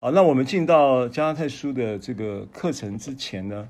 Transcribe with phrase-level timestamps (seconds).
[0.00, 3.68] 好，那我们进到加拉太书的这个课程之前呢，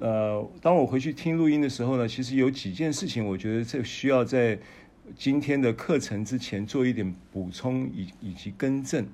[0.00, 4.58] 呃，当我回去听录音的时候呢，其实有几件事情，我觉得这需要在
[5.14, 9.06] 今天的课程之前做一点补充以以及更正。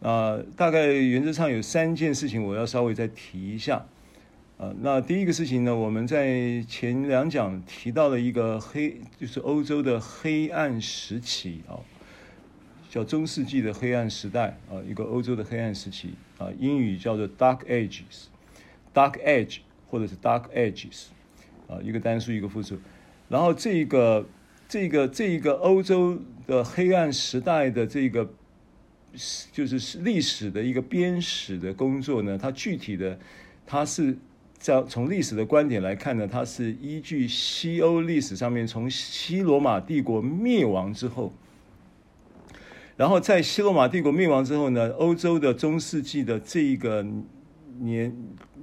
[0.00, 3.84] 啊、大概原则上有三件事情，我要稍微再提一下。
[4.58, 11.74] 呃，那第一个事情呢，我们在前两讲提到了一个黑，就是欧洲的黑暗时期啊。
[12.90, 21.04] 叫中世纪的黑暗时代啊，一个欧洲的黑暗时期啊，英语叫做 Dark Ages，Dark Age 或者是 Dark Ages
[21.68, 22.76] 啊，一个单数一个复数。
[23.28, 24.26] 然后这个
[24.68, 28.28] 这个这一个欧洲的黑暗时代的这个
[29.52, 33.16] 就是历史的一个编史的工作呢，它具体的
[33.68, 34.18] 它是
[34.58, 41.32] 在从历史的观点来看呢，它是依据西欧历史上面从西罗马帝国灭亡之后。
[43.00, 47.02] 然后在西罗马帝国灭亡之后呢，欧洲的中世纪的这一个
[47.78, 48.14] 年，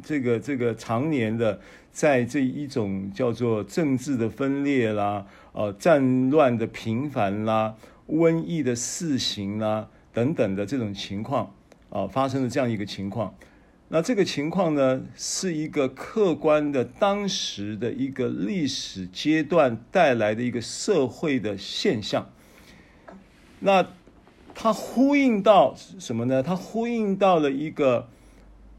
[0.03, 1.59] 这个这个常年的，
[1.91, 7.73] 在这一种叫做政治的分裂啦，呃，战乱的频繁啦，
[8.07, 11.45] 瘟疫的肆行啦等等的这种情况
[11.89, 13.33] 啊、呃，发生了这样一个情况。
[13.87, 22.29] 那这个情况呢，是一个客观的当时的一个历史阶段带来的一个社会的现象。
[23.61, 23.83] 那
[24.59, 26.41] 它呼应到什么呢？
[26.41, 28.09] 它呼应到了一个，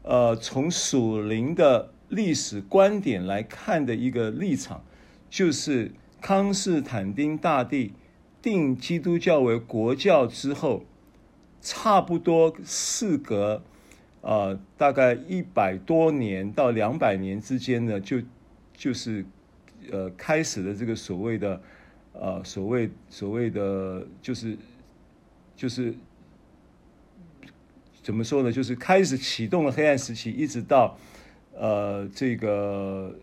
[0.03, 4.83] 呃，从属灵的历史观点来看的一个立场，
[5.29, 7.93] 就是康斯坦丁大帝
[8.41, 10.83] 定基督教为国教之后，
[11.61, 13.63] 差不多事隔，
[14.19, 18.17] 呃，大概一百多年到两百年之间呢，就
[18.75, 19.25] 就是，
[19.89, 21.61] 呃，开始了这个所谓的，
[22.11, 24.57] 呃，所谓所谓的就是。
[25.59, 25.93] 就是
[28.01, 28.49] 怎么说呢？
[28.49, 30.97] 就是开始启动了黑暗时期，一直到
[31.53, 33.13] 呃这个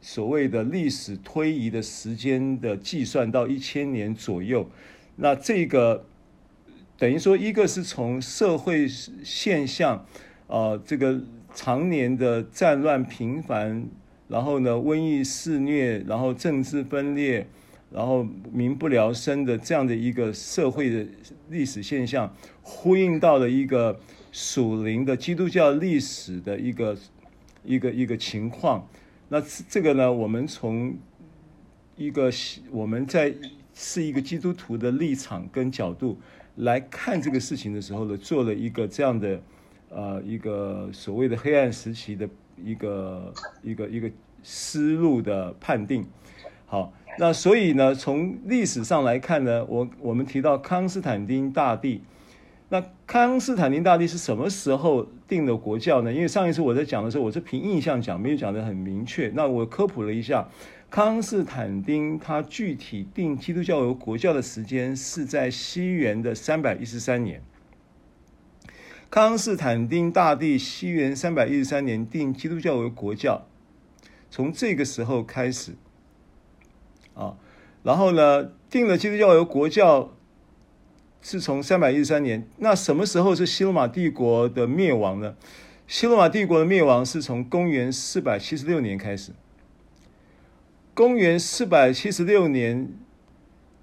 [0.00, 4.70] 所谓的历史推移的时间的计算到一千年左右。
[5.16, 6.04] 那这个
[6.96, 10.06] 等于说，一个是从社会现象，
[10.46, 11.20] 呃，这个
[11.52, 13.88] 常年的战乱频繁，
[14.28, 17.48] 然后呢，瘟疫肆虐，然后政治分裂。
[17.92, 21.06] 然后民不聊生的这样的一个社会的
[21.50, 24.00] 历史现象，呼应到了一个
[24.32, 26.96] 属灵的基督教历史的一个
[27.62, 28.88] 一个一个情况。
[29.28, 29.38] 那
[29.68, 30.96] 这个呢，我们从
[31.96, 32.32] 一个
[32.70, 33.34] 我们在
[33.74, 36.18] 是一个基督徒的立场跟角度
[36.56, 39.42] 来看这个事情的时候呢，做了一个这样的
[39.90, 42.26] 呃一个所谓的黑暗时期的
[42.56, 44.10] 一个一个一个
[44.42, 46.06] 思路的判定。
[46.64, 46.90] 好。
[47.18, 52.00] 那所以呢，从历史上来看呢，我我们提到康斯坦丁大帝，
[52.70, 56.10] 那康斯坦丁大帝是什么时候定的国教呢？
[56.10, 59.30] 因为上一次我在讲的时候，我是凭印象讲，没有讲得很明确。
[59.34, 60.48] 那我科普了一下，
[60.88, 67.42] 康斯坦丁他具体定基督教为国教的时间是在西元的三百一十三年。
[69.10, 73.46] 康斯坦丁大帝西元三百一十三年定基督教为国教，
[74.30, 75.72] 从这个时候开始。
[77.14, 77.36] 啊，
[77.82, 80.10] 然后呢，定了基督教为国教，
[81.20, 82.48] 是从三百一十三年。
[82.58, 85.34] 那什么时候是西罗马帝国的灭亡呢？
[85.86, 89.32] 西罗马帝国的灭亡是从公元四百七十六年开始。
[90.94, 92.88] 公元四百七十六年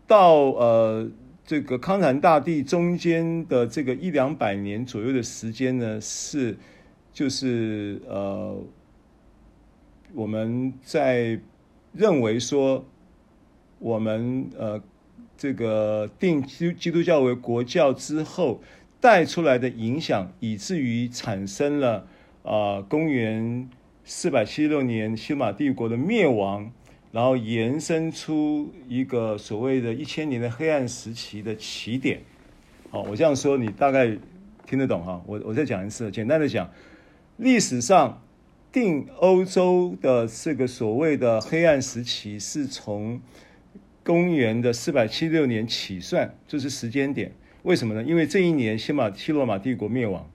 [0.07, 1.09] 到呃
[1.45, 6.57] 这个康坦大帝中间的这个一两百年左右的时间呢，是
[7.13, 8.57] 就是呃
[10.13, 11.39] 我们在
[11.94, 12.85] 认为说。
[13.79, 14.81] 我们呃，
[15.38, 18.62] 这个定基基督教为国教之后
[19.00, 22.06] 带出来的影响，以至于产生了
[22.44, 23.69] 啊、公元
[24.03, 26.69] 四百七十六年西罗马帝国的灭亡，
[27.13, 32.19] 然后延伸出一个所谓的一千年的黑暗时期的起点。
[32.89, 34.18] 好，我这样说你大概
[34.68, 35.22] 听得懂哈？
[35.25, 36.69] 我我再讲一次，简单的讲，
[37.38, 38.21] 历史上
[38.74, 43.21] 定欧洲的这个所谓的黑暗时期是从。
[44.09, 47.31] 公元的四百七十六年起算，这是时间点。
[47.61, 48.03] 为什么呢？
[48.03, 50.27] 因为这一年西马西罗马帝国灭亡。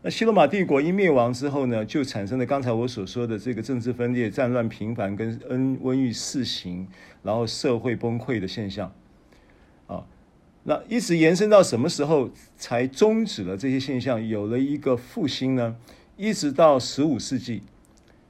[0.00, 6.88] 那西罗马帝国一灭亡之后呢，就产生了刚才我所说的这个政治分裂、战乱频繁、跟恩瘟疫肆行，
[7.22, 8.90] 然后社会崩溃的现象。
[9.86, 10.06] 啊，
[10.62, 14.26] 那一直延伸到什么时候才终止了这些现象？
[14.26, 15.76] 有了一个复兴呢？
[16.16, 17.62] 一直到十五世纪。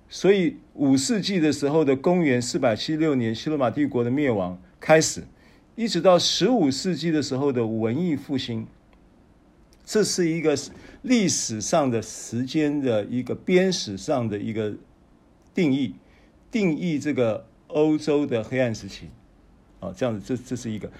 [0.08, 4.60] 所以五世纪的时候的公元四百七十六年，西罗马帝国的灭亡。
[4.80, 5.24] 开始，
[5.76, 8.66] 一直到十五世纪的时候的文艺复兴，
[9.84, 10.56] 这是一个
[11.02, 14.74] 历史上的时间的一个编史上的一个
[15.54, 15.94] 定义，
[16.50, 19.06] 定义这个欧洲的黑暗时期，
[19.80, 20.90] 啊，这样子，这这是一个，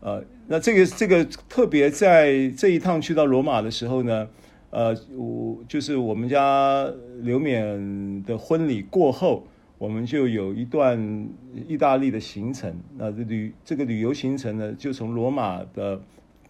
[0.00, 4.28] 呃，那这个这个特别在这一趟去到罗马的时候呢，
[4.70, 6.90] 呃，我就是我们家
[7.22, 9.46] 刘勉的婚礼过后，
[9.78, 11.28] 我们就有一段
[11.66, 16.00] 意大利的行程，那旅这个旅游行程呢，就从罗马的。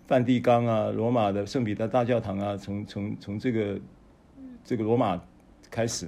[0.06, 3.81] 梵蒂冈啊，罗马的圣彼得大教堂啊，从从从这个
[4.62, 5.19] 这个罗马
[5.71, 6.06] 开始，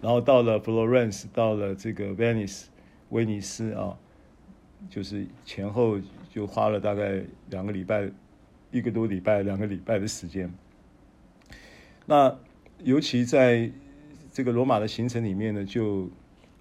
[0.00, 2.66] 然后到了 Florence，到了这个 Venice
[3.08, 3.98] 威尼斯啊，
[4.88, 5.98] 就是前后
[6.32, 7.20] 就花了大概
[7.50, 8.08] 两个礼拜，
[8.70, 10.48] 一个多礼拜，两个礼拜的时间。
[12.06, 12.38] 那
[12.84, 13.68] 尤其在
[14.32, 16.08] 这个罗马的行程里面呢，就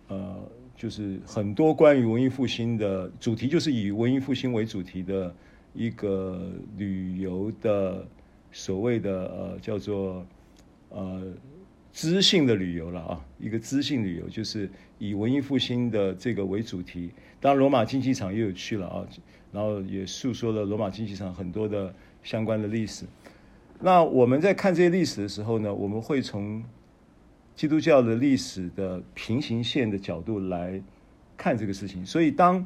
[0.07, 0.36] 呃
[0.75, 5.33] 就是很多关于文艺复兴的主题，就是以文艺复兴为主题的。
[5.75, 8.04] 一个旅游的
[8.51, 10.25] 所谓的呃叫做
[10.89, 11.31] 呃
[11.94, 14.68] 知性的旅游了啊，一个知性旅游就是
[14.98, 17.12] 以文艺复兴的这个为主题。
[17.39, 19.06] 当然，罗马竞技场也有去了啊，
[19.51, 21.94] 然后也诉说了罗马竞技场很多的
[22.24, 23.06] 相关的历史。
[23.80, 26.63] 那我们在看这些历史的时候呢，我们会从
[27.59, 30.81] 基督教的历史的平行线的角度来
[31.35, 32.06] 看这个事情。
[32.06, 32.65] 所以当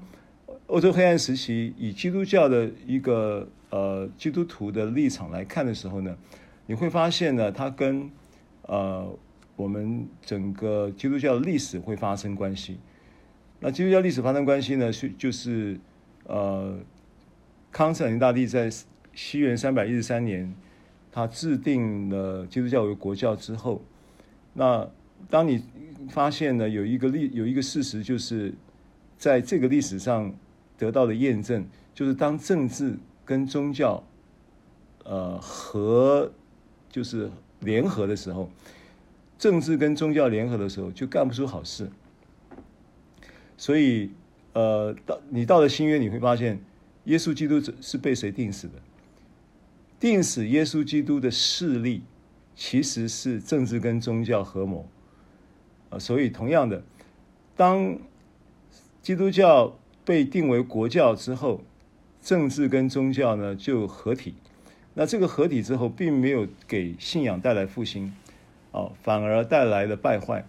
[0.68, 6.16] 欧洲黑暗时期，以基督教的一个呃基督徒的立场来看的时候呢，
[6.68, 8.08] 你会发现呢，它跟
[8.68, 9.12] 呃
[9.56, 12.78] 我们整个基督教的历史会发生关系。
[13.62, 15.80] 那基督教历史发生关系呢，是就是
[16.26, 16.78] 呃
[17.72, 18.70] 康斯坦丁大帝在
[19.16, 20.54] 西元三百一十三年，
[21.12, 23.82] 他制定了基督教为国教之后，
[24.54, 24.90] 那
[25.30, 25.64] 当你
[26.10, 28.54] 发现呢，有一个历有一个事实，就是
[29.18, 30.34] 在这个历史上。
[30.76, 34.04] 得到的验证，就是当政治跟宗教，
[35.06, 36.30] 呃，和，
[36.90, 37.30] 就是
[37.62, 38.50] 联合的时候，
[39.38, 41.90] 政治跟宗教联合的时候，就干不出好事。
[43.56, 44.10] 所以，
[44.54, 46.60] 呃，到你到了新约，你会发现，
[47.06, 48.74] 耶稣基督是被谁定死的？
[50.00, 52.02] 定死耶稣基督的势力，
[52.56, 54.88] 其实是政治跟宗教合谋。
[55.90, 56.84] 啊，所以同样的，
[57.56, 57.98] 当
[59.02, 59.76] 基督教。
[60.06, 61.62] 被定为国教之后，
[62.22, 64.36] 政治跟宗教呢就合体。
[64.96, 68.14] 那这个合体之后，并没有给信仰带来复兴，
[68.72, 70.44] 哦，反而带来了败坏。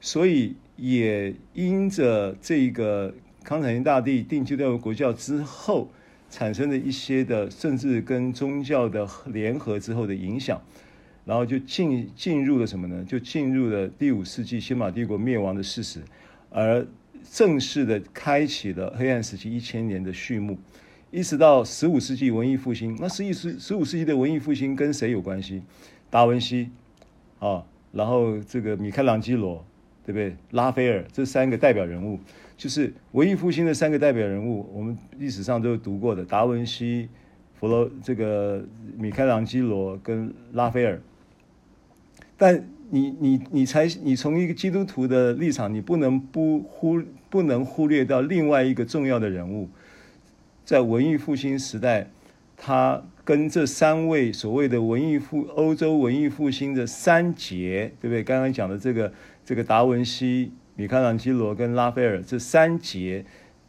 [0.00, 3.12] 所以也因着这个
[3.42, 5.88] 康斯坦丁大帝定基督教为国教之后，
[6.30, 10.62] 产生的一些的政治跟宗教的联合之后的影响，
[11.24, 13.04] 然后就进进入了什么呢？
[13.04, 16.00] 就进入了第五世纪西罗马帝国灭亡的事实，
[16.50, 16.86] 而。
[17.30, 20.58] 正式的开启了黑暗时期一千年的序幕，
[21.12, 22.96] 一直到十五世纪文艺复兴。
[22.98, 25.62] 那十一世十五世纪的文艺复兴跟谁有关系？
[26.10, 26.70] 达文西
[27.38, 29.64] 啊，然后这个米开朗基罗，
[30.04, 30.36] 对不对？
[30.50, 32.18] 拉斐尔这三个代表人物，
[32.56, 34.68] 就是文艺复兴的三个代表人物。
[34.74, 37.08] 我们历史上都有读过的达文西、
[37.54, 38.66] 佛罗这个
[38.98, 41.00] 米开朗基罗跟拉斐尔，
[42.42, 42.68] 但。
[42.94, 49.66] 你你你才你从一个基督徒的立场，你不能不忽不能忽略到另外一个重要的人物，
[50.62, 52.10] 在文艺复兴时代，
[52.54, 58.22] 他跟这三位所谓的文艺复欧洲文艺复兴的三杰，对不对？
[58.22, 59.10] 刚刚讲的这个
[59.42, 63.24] 这个达文西、米开朗基罗跟拉斐尔这三杰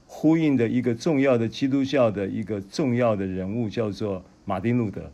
[0.06, 5.10] 呼应的一个重要的基督教的一个重要的人物，叫做马丁路德。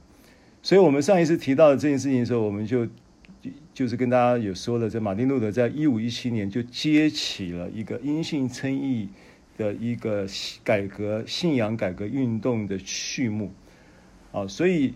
[0.63, 2.87] 所以我们上一次提到的这件事情的时候，我们就。
[3.73, 9.07] 就是跟大家有说了，这马丁路德在一五一七年就接起了一个因信称义
[9.57, 10.27] 的一个
[10.61, 13.51] 改革信仰改革运动的序幕，
[14.33, 14.93] 啊，所以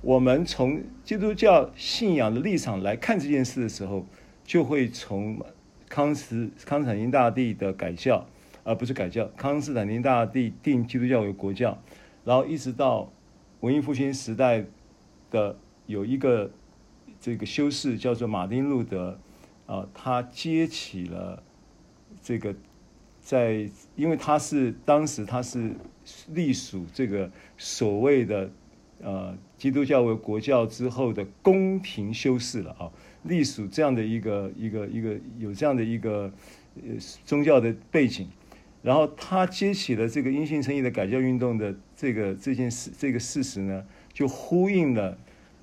[0.00, 4.06] 我们从基督教信仰的立场来看这件事的时候，
[4.44, 5.44] 就会从
[5.88, 8.24] 康斯康斯坦丁大帝的改教，
[8.62, 11.76] 而不是改教，康斯坦丁大帝定基督教为国教，
[12.24, 13.12] 然后一直到
[13.58, 14.64] 文艺复兴时代
[15.32, 16.48] 的有一个。
[17.22, 19.16] 这个修士叫做马丁路德，
[19.66, 21.40] 啊，他接起了
[22.20, 22.52] 这个
[23.20, 25.70] 在，因为他是当时他是
[26.30, 28.50] 隶属这个所谓的
[29.00, 32.90] 呃基督教为国教之后的宫廷修士了啊，
[33.22, 36.32] 隶属这样的一个一个一个有这样的一个
[36.74, 38.26] 呃宗教的背景，
[38.82, 45.16] 然后他接起了这个因信称义的改教运动的这个这件事这个事实呢，就呼应了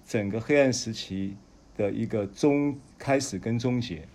[0.08, 1.36] 整个黑暗时期。
[1.80, 4.06] 的一个终开始跟终结，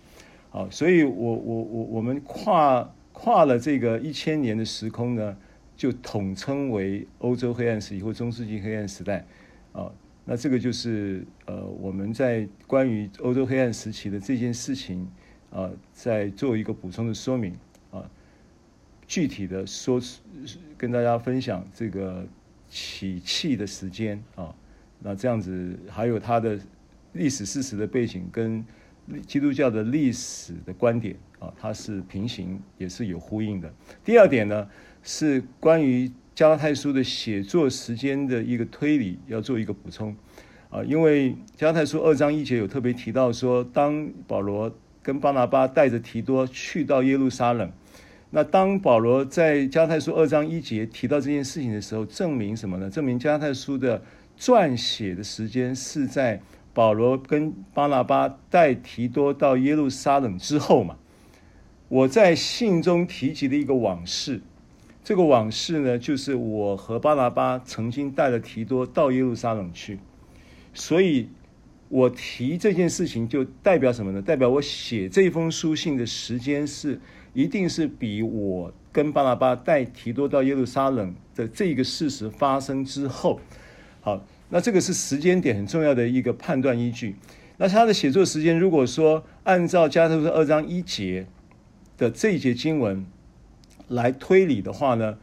[0.51, 5.35] 好，所以我我我我们跨跨了这个一千年的时空呢，
[5.75, 9.25] 就统称为欧洲黑暗时期或中世纪黑暗时代。
[9.73, 9.91] 啊。
[10.27, 15.07] 那这个就是呃我们在关于欧洲黑暗时期的这件事情
[15.51, 17.55] 啊，再做一个补充的说明。
[17.91, 18.07] 啊，
[19.07, 19.99] 具体的说
[20.77, 22.27] 跟大家分享这个
[22.69, 24.23] 起气的时间。
[24.35, 24.53] 啊，
[24.99, 26.59] 那这样子还有它的
[27.15, 28.63] 历史事实的背景跟
[29.25, 33.73] 基督教的历史的观点啊，它是平行也是有呼应的。
[34.03, 34.67] 第二点呢，
[35.01, 40.13] 是关于加拉太书的写作时间的一个推理，要做一个补充
[40.69, 47.71] 啊，因为加拉太书二章一节有特别提到说，当保罗跟巴拿巴带着提多去到耶路撒冷，
[48.31, 52.89] 那当保罗在加拉太书二章一节提到这件事情的时候，证明什么呢？
[52.89, 54.03] 证明加拉太书的
[54.37, 56.41] 撰写的时间是在。
[56.75, 60.97] 保罗跟巴拿巴带提多到耶路撒冷之后嘛，
[61.87, 64.41] 我在信中提及的一个往事，
[65.01, 69.99] 这个往事呢，就是我和巴拿巴曾经带了提多到耶路撒冷去，
[70.73, 71.29] 所以
[71.87, 74.21] 我提这件事情就代表什么呢？
[74.21, 76.99] 代表我写这封书信的时间是
[77.33, 83.39] 一定是比我跟巴拿巴带提多到耶路撒冷的这个事实发生之后，
[84.01, 84.21] 好。
[84.55, 87.17] 那这个是时间点很重要的一个判断依据。
[87.57, 91.27] 那他的写作时间，如果说按照加拉书二章一节
[91.97, 93.05] 的这一节经文
[93.89, 95.17] 来推理的话呢，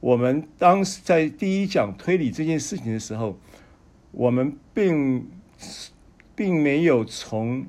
[0.00, 3.38] 我们当时在第一讲推理这件事情的时候，
[4.12, 5.28] 我们并
[6.34, 7.66] 并没有从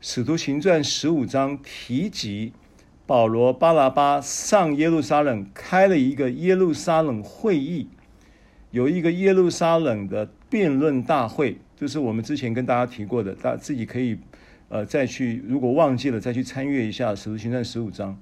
[0.00, 2.52] 使徒行传十五章提及
[3.06, 7.86] 保罗巴拿巴上耶路撒冷开了一个耶路撒冷会议。
[8.70, 14.18] 有一个耶路撒冷的辩论大会，就是我们之前跟大家提过的，大家自己可以
[14.68, 18.18] 呃再去，如果忘记了再去参阅一下《使徒行传》十五章。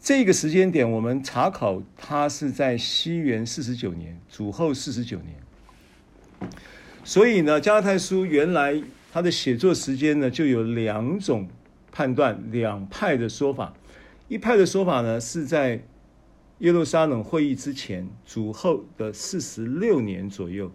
[0.00, 6.50] 这个时间点我们查考，它是在西元四十九年，主后四十九年。
[7.04, 8.82] 所以呢，加拉太书原来
[9.12, 11.46] 它的写作时间呢就有两种
[11.92, 13.74] 判断，两派的说法。
[14.28, 15.82] 一派的说法呢是在。
[16.62, 20.70] 耶路撒冷会议之前，主后的四十六年左右，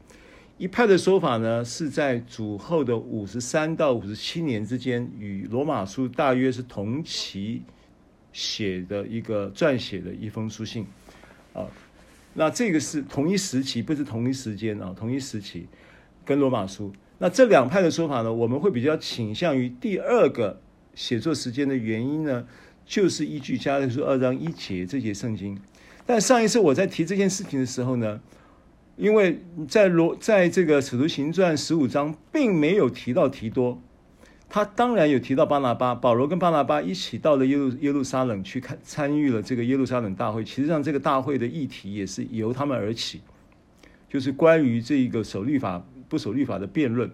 [0.57, 7.61] 一派的说法呢，是在主后的五十三到五十七年之间，与罗马书大约是同期
[8.33, 10.85] 写的一个撰写的一封书信，
[11.53, 11.65] 啊，
[12.33, 15.67] 那这个是同一时期，不是同一时间啊，同一时期
[16.25, 16.91] 跟罗马书。
[17.17, 20.59] 那这两派的说法呢，我们会比较倾向于第二个
[20.93, 22.45] 写作时间的原因呢，
[22.85, 25.57] 就是依据加拉书二章一节这节圣经。
[26.07, 28.21] 但上一次我在提这件事情的时候呢，
[28.95, 33.81] 因为在罗在这个使徒行传十五章并没有提到提多，
[34.47, 40.45] 他当然有提到巴拿巴，保罗跟巴拿巴一起到了耶路耶路撒冷去看参与了这个耶路撒冷大会。
[40.45, 43.19] 其实上这个大会的议题也是由他们而起，
[44.09, 47.11] 就是关于这一个守律法不守律法的辩论。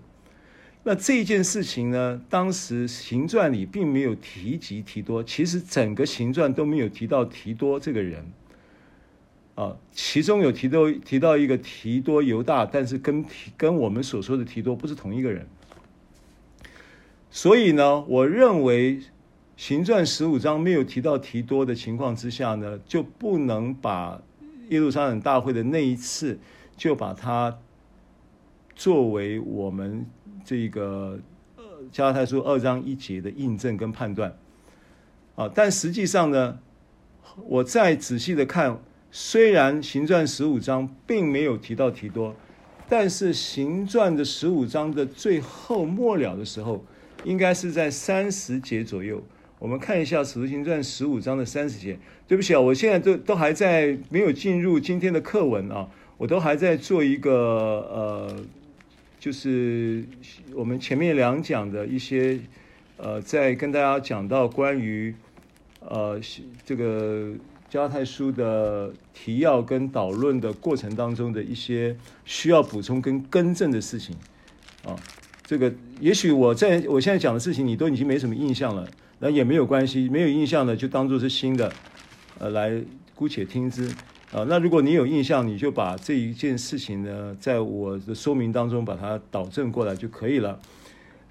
[0.84, 8.24] 那这件事情呢，当时行传里并没有提及提多，其实整个行传都没有提到提多这个人。
[9.56, 15.48] 啊，其中有提到提到一个提多犹大，但是跟提跟我们所说的提多不是同一个人。
[17.30, 19.00] 所以呢，我认为
[19.56, 24.20] 行传十五章没有提到提多的情况之下呢，就不能把
[24.70, 26.40] 耶路撒冷大会的那一次
[26.76, 27.60] 就把它
[28.74, 30.04] 作为我们
[30.44, 31.20] 这个
[31.58, 34.36] 呃加拉太书二章一节的印证跟判断。
[35.36, 36.58] 啊，但实际上呢，
[37.46, 38.80] 我再仔细的看。
[39.15, 42.36] 虽然行传十五章并没有提到提多，
[42.89, 46.84] 但是行传的十五章的最后末了的时候，
[47.24, 49.22] 应该是在三十节左右。
[49.60, 51.96] 我们看一下使徒行传十五章的三十节。
[52.27, 58.36] 对不起啊，我现在都都还在没有进入今天的课文啊，我都还在做一个呃，
[59.20, 60.03] 就是
[60.55, 62.39] 我们前面两讲的一些
[62.98, 65.13] 呃，在跟大家讲到关于
[65.82, 66.20] 呃
[66.65, 67.34] 这个。
[67.74, 74.15] 加太书的提要跟导论的过程当中的一些需要补充跟更正的事情，
[74.86, 74.96] 啊，
[75.44, 78.88] 这个也许我在我现在讲的事情你都已经没什么印象了，
[79.18, 81.74] 那也没有关系，没有印象的就当做是新的，
[82.38, 82.80] 呃，来
[83.15, 83.88] 姑且听之，
[84.32, 90.60] 啊，那如果你有印象，你就把这一件事情呢，在我的说明当中把它导正过来就可以了，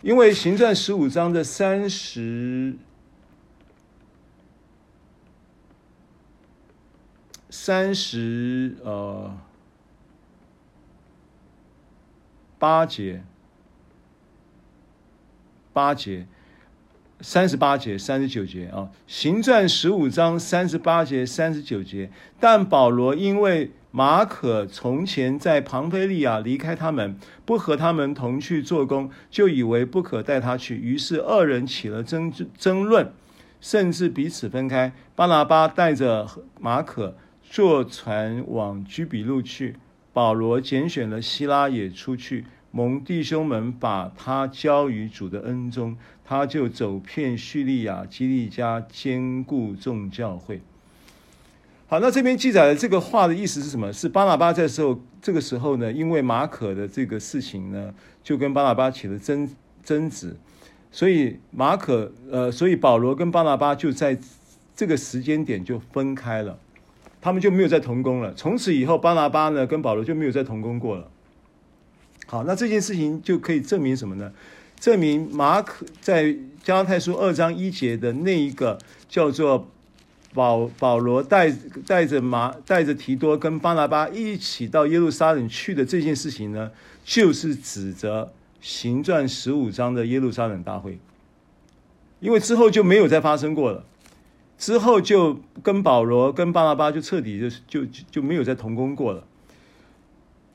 [0.03, 2.75] 因为行传十五章的三十。
[7.53, 9.31] 三十呃
[12.59, 13.23] 八节，
[15.71, 16.27] 八节，
[17.21, 22.11] 三十八节、三十九节啊，行传十五章三十八节、三十九节。
[22.41, 33.13] 但保罗因为马可从前在庞菲利亚离开他们，不和他们同去做工，就以为不可带他去，于是二人起了争争论，
[33.61, 34.95] 甚至彼此分开。
[35.15, 36.27] 巴拿巴带着
[36.59, 37.15] 马可
[37.53, 39.77] 坐船往居比路去，
[40.15, 42.47] 保罗拣选了西拉也出去。
[42.71, 45.95] 蒙弟兄们把他交于主的恩中，
[46.25, 50.63] 他就走遍叙利亚、基利家，坚固众教会。
[51.87, 53.93] 好，那这边记载的这个话的意思是什么？
[53.93, 57.93] 是巴拿巴在时候，这个时候呢，因为马可的这个事情呢，
[58.25, 59.47] 就跟巴拿巴起了争
[59.85, 60.35] 争执，
[60.91, 64.19] 所以马可呃，所以保罗跟巴拿巴就在
[64.75, 66.59] 这个时间点就分开了，
[67.23, 68.35] 他们就没有再同工了。
[68.35, 71.09] 从此以后，巴拿巴呢跟保罗就没有再同工过了。
[72.27, 74.31] 好，那这件事情就可以证明什么呢？
[74.79, 78.77] 证明马可在加拉太书二章一节的那一个
[79.09, 79.69] 叫做
[80.35, 81.53] 保保罗带
[81.87, 86.73] 带着马带着提多跟巴拿巴一起到耶路撒冷去的这件事情呢，
[87.05, 90.99] 就是指着行传十五章的耶路撒冷大会，
[92.19, 93.85] 因为之后就没有再发生过了，
[94.63, 99.27] 之后就跟保罗跟巴拉巴就彻底就就就没有再同工过了。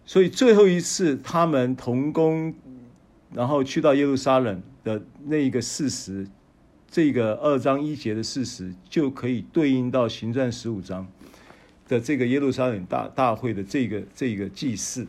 [0.06, 2.56] 所以最后一次他们同工，
[3.34, 6.26] 然后去到耶路撒冷的那一个事实，
[6.90, 11.06] 这个二章一节的事实，就可以对应到行传十五章
[11.90, 15.06] 的这个耶路撒冷大大会的这个这个祭祀。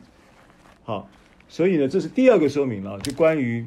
[0.83, 1.09] 好，
[1.49, 3.65] 所以呢，这是第二个说明了，就关于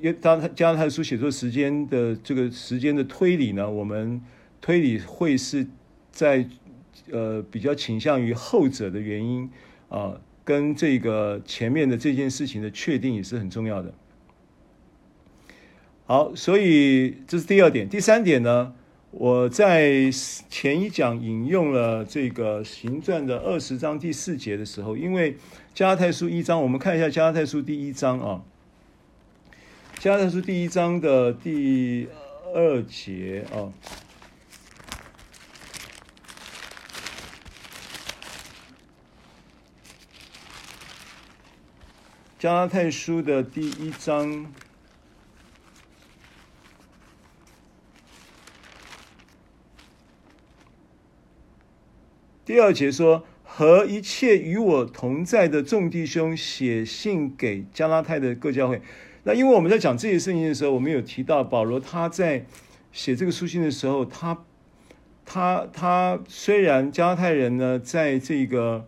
[0.00, 4.20] 因为当他加拉太书写作时间的这个时间的推理呢，我们
[4.60, 5.66] 推理会是
[6.10, 6.48] 在
[7.10, 9.50] 呃比较倾向于后者的原因。
[9.88, 13.94] 啊，跟这个前面的这件事情的确定也是很重要的。
[16.04, 17.88] 好，所以这是第二点。
[17.88, 18.74] 第三点呢，
[19.10, 20.10] 我在
[20.50, 25.38] 前一讲引用了这个行传的二十章第四节的时候，因为
[25.72, 28.42] 加拉太书一章，我们看一下加拉太书第一章啊，
[30.00, 32.06] 加拉太书第一章的第
[32.54, 33.74] 二节啊。
[42.38, 44.46] 加拉太书的第一章
[52.44, 58.80] 第二节说：“和一切与我同在的众弟兄写信给加拉太的各教会。”
[59.28, 62.46] 那因为我们在讲这些事情的时候，我们有提到保罗他在
[62.92, 64.42] 写这个书信的时候，他
[65.26, 68.86] 他他虽然加拉太人呢，在这个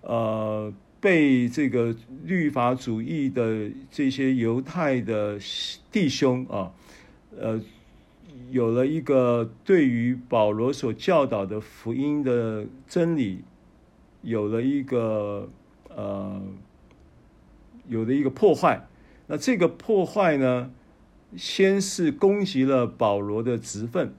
[0.00, 0.74] 呃。
[1.00, 5.38] 被这个律法主义的这些犹太的
[5.92, 6.72] 弟兄啊，
[7.38, 7.60] 呃，
[8.50, 13.44] 有了一个对于保罗所教导的福音的真理，
[14.22, 15.48] 有了一个
[15.94, 16.42] 呃，
[17.86, 18.87] 有了一个破坏。
[19.28, 20.70] 那这个破坏呢，
[21.36, 24.12] 先是攻击了保罗的职分。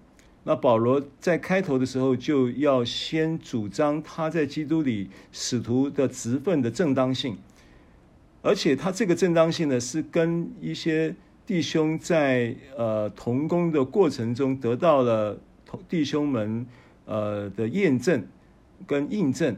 [0.46, 7.38] 那保罗在开头的时候就要先主张他在基督里使徒的职分的正当性，
[8.42, 11.14] 而且他这个正当性呢，是跟一些
[11.46, 16.66] 弟兄在呃同工的过程中得到了同弟兄们
[17.06, 18.26] 呃的验证
[18.88, 19.56] 跟印证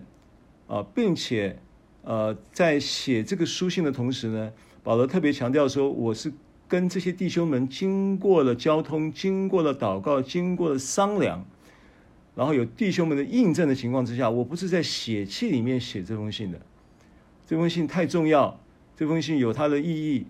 [0.68, 1.58] 啊，并且
[2.04, 4.52] 呃在写这个书信的同时呢，
[4.84, 6.32] 保罗特别强调说，我是。
[6.68, 11.46] 跟这些弟兄们经过了交通，经过了祷告，经过了商量，
[12.34, 16.58] 然后有弟兄们的印证的情况之下，我不是在血气里面写这封信的。
[17.46, 18.58] 这封信太重要，
[18.96, 20.26] 这封信有它的意义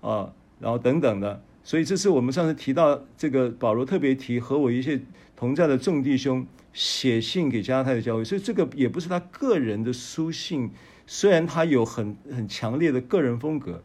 [0.00, 5.00] 啊，然后等等的，所以这是我们上次提到这个保罗特别提和我一些
[5.36, 10.68] 同在的众弟兄写信给加拉太的教会，所以这个也不是他个人的书信，
[11.06, 13.82] 虽然他有很很强烈的个人风格。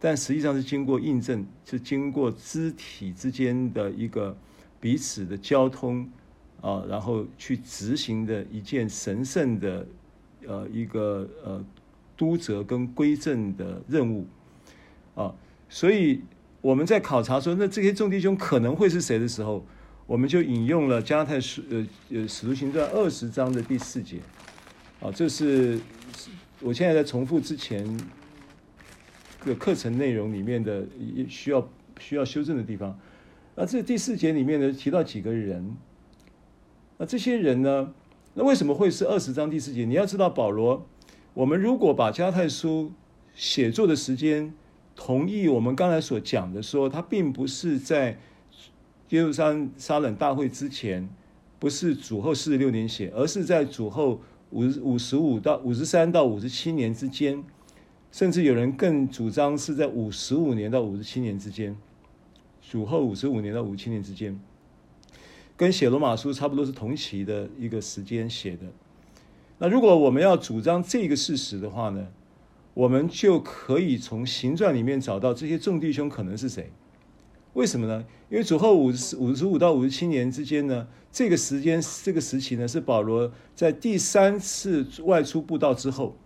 [0.00, 4.36] 但实际上是经过印证，是经过肢体之间的一个
[4.78, 6.06] 彼此的交通
[6.60, 9.86] 啊，然后去执行的一件神圣的
[10.46, 11.64] 呃一个呃
[12.18, 14.26] 督责跟归正的任务
[15.14, 15.34] 啊，
[15.70, 16.20] 所以
[16.60, 19.64] 我们在考察说，那这些众弟兄可能会是谁的时候，
[20.06, 24.18] 我们就引用了加拉太书呃呃使徒行传二十章的第四节
[25.00, 25.80] 啊，这是
[26.64, 27.86] 我现在在重复之前。
[29.44, 30.86] 的课程内容里面的
[31.28, 31.68] 需要
[32.00, 32.98] 需要修正的地方，
[33.54, 35.76] 那这第四节里面呢提到几个人，
[36.96, 37.92] 那这些人呢，
[38.32, 39.84] 那为什么会是二十章第四节？
[39.84, 40.86] 你要知道保罗，
[41.34, 42.90] 我们如果把加拉太书
[43.34, 44.54] 写作的时间
[44.96, 48.18] 同意我们刚才所讲的，说他并不是在
[49.10, 51.06] 耶路撒冷大会之前，
[51.58, 54.22] 不是主后四十六年写，而是在主后
[54.54, 57.42] 五五十五到五十三到五十七年之间，
[58.12, 61.76] 甚至有人更主张是在五十五年到五十七年之间，
[62.62, 64.38] 主后五十五年到五十七年之间，
[65.56, 68.66] 跟写罗马书差不多是同期的一个时间写的。
[69.58, 72.06] 那如果我们要主张这个事实的话呢，
[72.74, 76.70] 我们就可以从行传里面找到这些众弟兄可能是谁？
[77.54, 78.04] 为什么呢？
[78.28, 86.16] 因为主后五十五十五到五十七年之间呢，这个时间这个时期呢，是保罗在第三次外出布道之后。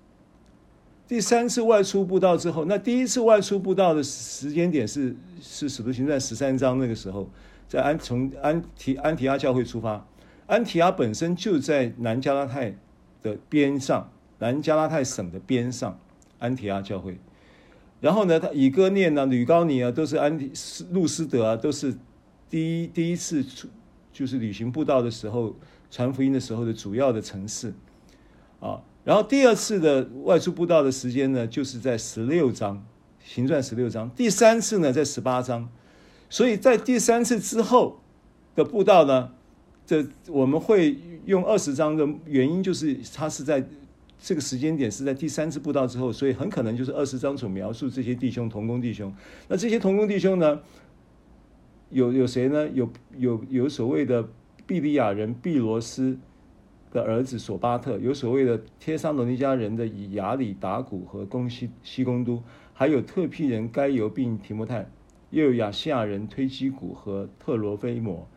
[1.06, 7.28] 第三次外出布道之后，那第一次外出布道的时间点是是使徒行传十三章那个时候，
[7.66, 10.06] 在安从安提安提阿教会出发，
[10.46, 12.76] 安提阿本身就在南加拉太
[13.22, 15.98] 的边上，南加拉太省的边上。
[16.40, 17.18] 安提阿教会，
[18.00, 20.52] 然后呢，他以哥念呢、吕高尼啊，都是安提
[20.92, 21.92] 路斯德啊，都是
[22.48, 23.66] 第一第一次出
[24.12, 25.56] 就是旅行布道的时候
[25.90, 27.74] 传福音的时候的主要的城市
[28.60, 28.80] 啊。
[29.04, 32.86] 然后第二次的外出布道的时间呢，就是在十六章
[33.24, 34.08] 行传十六章。
[34.10, 35.68] 第三次呢，在十八章。
[36.30, 38.00] 所以在第三次之后
[38.54, 39.30] 的布道呢，
[39.84, 43.68] 这我们会用二十章的原因，就是他是在。
[44.20, 49.14] 这个时间点是在第三次布道之后，所以很可能就是二十章所描述这些弟兄同工弟兄。
[49.46, 50.60] 那这些同工弟兄呢，
[51.90, 52.68] 有有谁呢？
[52.70, 54.28] 有有有所谓的
[54.66, 56.18] 庇哩亚人毕罗斯
[56.90, 62.42] 的儿子索巴特，有所谓的帖撒罗尼迦人的以亚里达古和公西西公都，
[62.74, 64.90] 还有特批人该犹并提摩泰，
[65.30, 68.28] 又有亚细亚人推基古和特罗菲摩。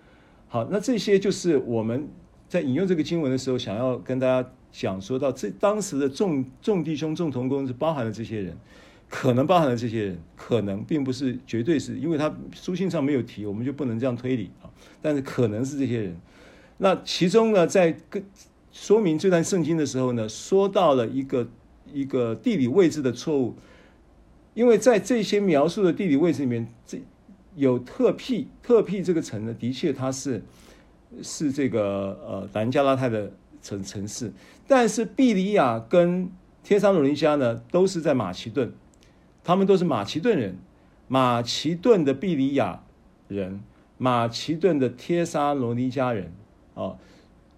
[0.47, 2.07] 好，那这些就是我们
[2.47, 4.47] 在引用这个经文的时候，想要跟大家。
[4.71, 8.57] 讲说到这当时的众众弟兄众同工是包含了这些人，
[9.09, 14.71] 可能包含了这些人，可能并不是绝对是因为他书信上没有提，我们就不能这样推理啊。
[15.01, 16.15] 但是可能是这些人。
[16.77, 18.23] 那其中呢，在跟
[18.71, 21.47] 说明这段圣经的时候呢，说到了一个
[21.91, 23.55] 一个地理位置的错误，
[24.53, 27.01] 因为在这些描述的地理位置里面，这
[27.55, 30.41] 有特庇特庇这个城呢，的确它是
[31.21, 33.33] 是这个呃南加拉泰的。
[33.61, 34.33] 城城市，
[34.67, 36.31] 但是庇哩亚跟
[36.63, 38.73] 帖撒罗尼迦呢，都是在马其顿，
[39.43, 40.57] 他们都是马其顿人，
[41.07, 42.83] 马其顿的庇哩亚
[43.27, 43.61] 人，
[43.97, 46.31] 马其顿的帖撒罗尼迦人，
[46.75, 46.97] 啊，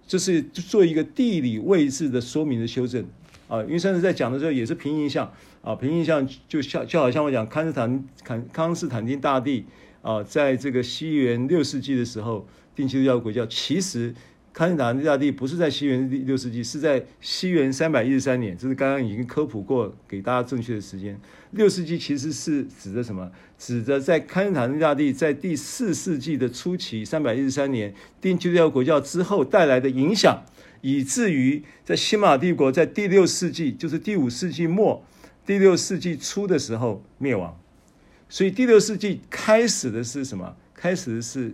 [0.05, 3.05] 这是做一个地理位置的说明的修正。
[3.47, 3.61] 啊。
[3.63, 5.31] 因为上次在讲的时候也是凭印象。
[5.61, 9.65] 啊，凭印象就像就好像我讲康斯坦康康斯坦丁大帝
[10.01, 14.13] 啊，在这个西元六世纪的时候定期的教国教，其实。
[14.53, 18.55] 康斯坦丁大帝不是在西元六世纪，是在西元三百一十三年。
[18.55, 21.19] 这是刚刚已经科普过，给大家正确的时间。
[21.51, 23.31] 六世纪其实是指的什么？
[23.57, 30.43] 指的在康斯坦丁大帝在第四世纪的初期，三百一十三年定基督教国教之后带来的影响，
[30.81, 35.03] 以至于在西马帝国在第六世纪，就是第五世纪末、
[35.47, 37.59] 第六世纪初的时候灭亡。
[38.29, 40.55] 所以第六世纪开始的是什么？
[40.75, 41.53] 开始的是。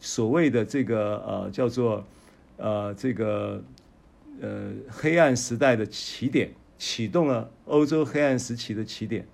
[0.00, 2.06] 所谓的这个呃叫做
[2.56, 3.62] 呃这个
[4.40, 9.26] 呃黑暗时代的起点，启动了欧洲黑暗时期的起点。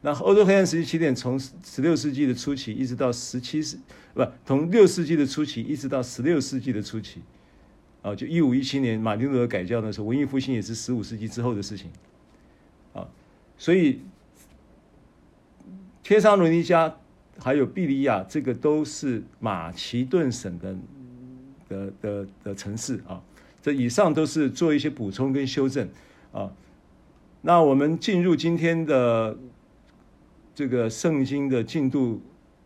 [0.00, 3.78] 那欧洲黑暗时期起点从十六世纪的初期一直到十七世，
[4.14, 7.20] 不，从六世纪的初期一直到十六世纪的初期，
[8.02, 11.90] 啊，就一五一七年马丁路德改教的时候，文艺复兴也是十五世纪之后的事情，
[12.92, 13.08] 啊，
[13.56, 14.00] 所以
[16.02, 16.92] 帖撒罗尼迦。
[17.40, 20.76] 还有庇哩亚，这个都是马其顿省的
[21.68, 23.22] 的的的城市啊。
[23.60, 25.88] 这以上都是做一些补充跟修正
[26.32, 26.50] 啊。
[27.42, 29.36] 那我们进入今天的
[30.54, 32.20] 这个圣经的进度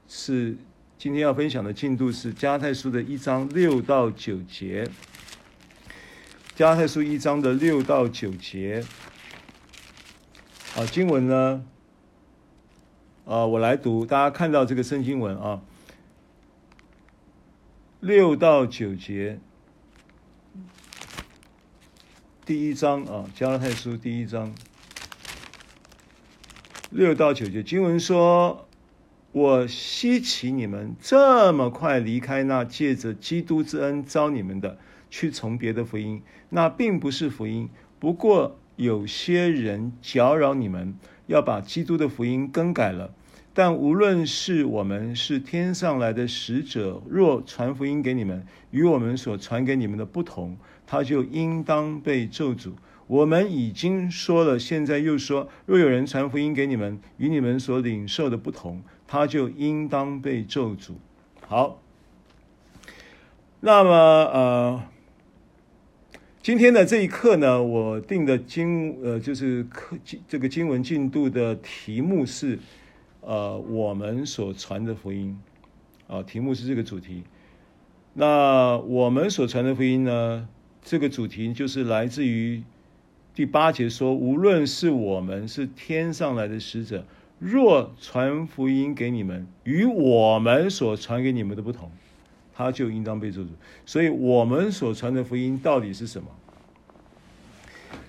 [0.08, 0.56] 是，
[0.96, 4.88] 今天要分享的进度是加拉太书的一章六到九节。
[6.54, 8.84] 加拉太书一章的六到九节，
[10.76, 11.64] 啊，经文呢？
[13.24, 15.62] 啊，我来读，大家看到这个圣经文啊，
[18.00, 19.38] 六到九节，
[22.44, 24.52] 第一章啊，加拉太书第一章，
[26.90, 28.66] 六到九节，经文说
[29.30, 34.78] ：“我希奇你们这么快离开那借着基督之恩招你们的，
[35.10, 37.70] 去从别的福音，那并不是福音。
[38.00, 40.98] 不过有些人搅扰你们。”
[41.32, 43.10] 要把基督的福音更改了，
[43.54, 52.72] 但无论是我们是天上来的使者，若传福音给你们，与我们所传给你们的不同，他就应当被咒诅。
[53.06, 60.92] 我们已经说了，现在又说，若有人传福音给你们，与你们所领受的不同，他就应当被咒诅。
[61.48, 61.80] 好，
[63.60, 64.82] 那么呃，
[66.42, 72.58] 今天的这一课呢，我定的经呃就是课这个经文进度的题目是
[73.20, 75.38] 呃我们所传的福音
[76.08, 77.22] 啊、题目是这个主题。
[78.14, 80.48] 那我们所传的福音呢，
[80.82, 82.64] 这个主题就是来自于
[83.36, 87.06] 第八节说，无论是我们是天上来的使者。
[87.38, 91.90] 若传福音给你们，与我们所传给你们的不同，
[92.62, 93.48] 他就应当被咒诅。
[93.84, 96.28] 所以，我们所传的福音到底是什么？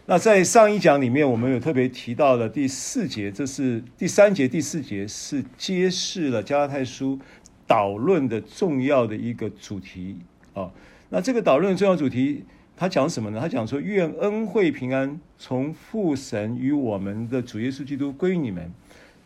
[0.05, 7.17] 那在上一讲里面，我们有特别提到了第四节，这是第三节、第四节是揭示了加拉太书
[7.65, 10.17] 导论的重要的一个主题
[10.53, 10.69] 啊。
[11.09, 12.43] 那这个导论重要主题，
[12.75, 13.39] 他讲什么呢？
[13.39, 18.69] 他讲说：愿恩惠平安从父神与我们的主耶稣基督归于你们。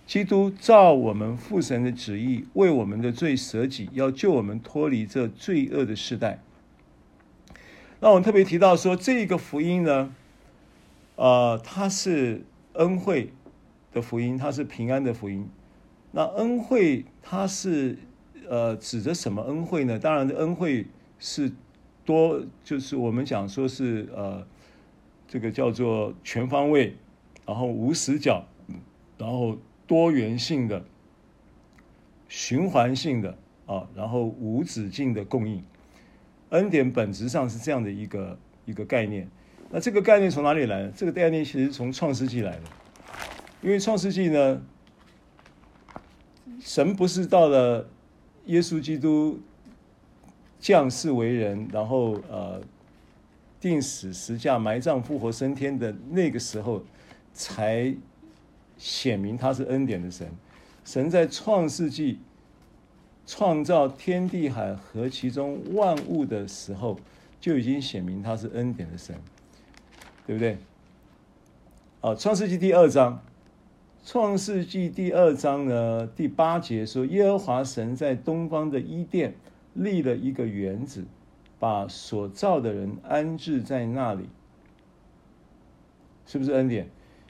[0.08, 6.40] 基督照我们父神的旨意，为我们的罪舍己，要救我们脱离这罪恶的世代。
[8.00, 10.16] 那我们特别提到说，这个福音呢，
[11.18, 13.34] 呃，它是恩惠
[13.92, 15.50] 的福音，它是平安的福音。
[16.14, 17.98] 那恩惠它是
[18.48, 20.00] 呃指着什么恩惠呢？
[20.00, 20.88] 当然，恩惠
[21.20, 21.52] 是
[22.06, 24.48] 多，就是我们讲说是呃
[25.28, 26.96] 这个叫做全方位，
[27.46, 28.46] 然后无死角，
[29.18, 29.58] 然后。
[29.88, 30.84] 多元性的、
[32.28, 35.64] 循环性的啊，然后无止境的供应，
[36.50, 39.26] 恩典本质上是这样的一个一个概念。
[39.70, 40.92] 那这个概念从哪里来呢？
[40.94, 42.64] 这个概念其实从创世纪来的，
[43.62, 44.62] 因为创世纪呢，
[46.60, 47.90] 神不是到了
[48.48, 49.40] 耶稣基督
[50.60, 52.62] 降世为人，然后呃，
[53.62, 56.84] 钉死、十架、埋葬、复活、升天的那个时候
[57.32, 57.96] 才。
[58.78, 60.30] 显明他是恩典的神，
[60.86, 62.20] 神在创世纪
[63.26, 67.00] 创造天地海和其中万物的时候，
[67.42, 69.16] 就已经显明他是恩典的神，
[70.26, 70.58] 对不对？
[72.02, 73.22] 啊，创世纪第二章，
[74.06, 79.34] 创世纪第二章呢，第八节说，耶和华神在东方的伊甸
[79.74, 81.04] 立了一个园子，
[81.60, 84.30] 把所造的人安置在那里，
[86.28, 86.88] 是不是恩典？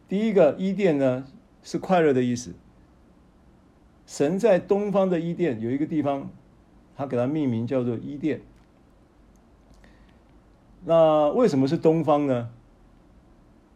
[0.09, 1.25] 第一个伊甸呢？
[1.67, 2.53] 是快乐的意思。
[4.05, 6.29] 神在东方的伊甸有一个地方，
[6.95, 8.39] 他给它命名叫做伊甸。
[10.85, 12.49] 那为什么是东方呢？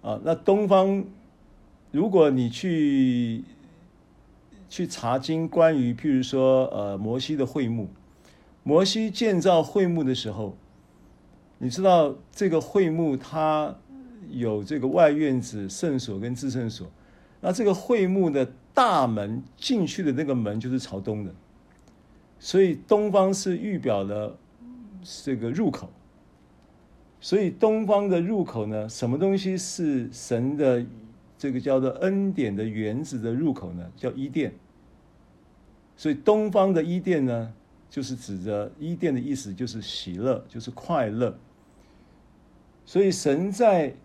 [0.01, 1.03] 啊，那东方，
[1.91, 3.43] 如果你去
[4.69, 7.89] 去查经，关于譬如说呃摩西的会幕，
[8.63, 10.55] 摩西建造会幕的时候，
[11.57, 13.75] 你知道这个会幕它
[14.29, 16.89] 有这个外院子、圣所跟至圣所。
[17.43, 21.33] 那这个会幕的大门进去的那个门就是朝东的，
[22.37, 24.37] 所以东方是预表了
[25.23, 25.89] 这个入口。
[27.19, 30.85] 所以东方的入口呢，什么东西是神的
[31.35, 33.91] 这个叫做恩典的园子的入口呢？
[33.97, 34.53] 叫伊甸。
[35.97, 37.51] 所以东方的伊甸呢，
[37.89, 41.35] 就是指着伊甸的意思，就是喜乐，就是快乐。
[42.85, 43.95] 所以神在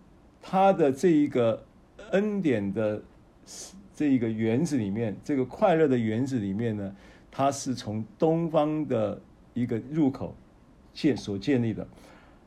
[0.40, 1.62] 他的这一个
[2.12, 3.03] 恩典的。
[3.94, 6.94] 这一个园子里面，这个快乐的园子里面呢，
[7.30, 9.18] 它是从东方的
[9.54, 10.35] 一个入口
[10.92, 11.87] 建所建立的，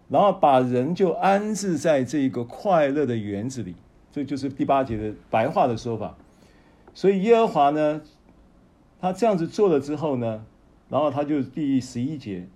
[0.09, 3.73] 然后把人就安置在这一个快乐的园子里，
[4.11, 6.15] 这就是第八节的白话的说法。
[6.93, 8.01] 所以耶和华呢，
[8.99, 10.45] 他这样子做了之后呢，
[10.89, 12.47] 然后他就第十一节，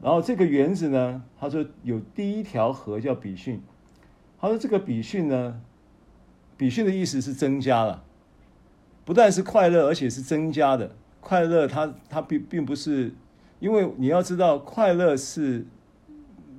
[0.00, 3.60] 然后这个园子呢，他说有第一条河叫比逊，
[4.40, 5.60] 他说这个比逊呢。
[6.58, 8.04] 比逊的意思是增加了，
[9.06, 11.86] 不但是快乐，而且是增加的快乐它。
[11.86, 13.12] 它它并并不是，
[13.60, 15.64] 因为你要知道，快乐是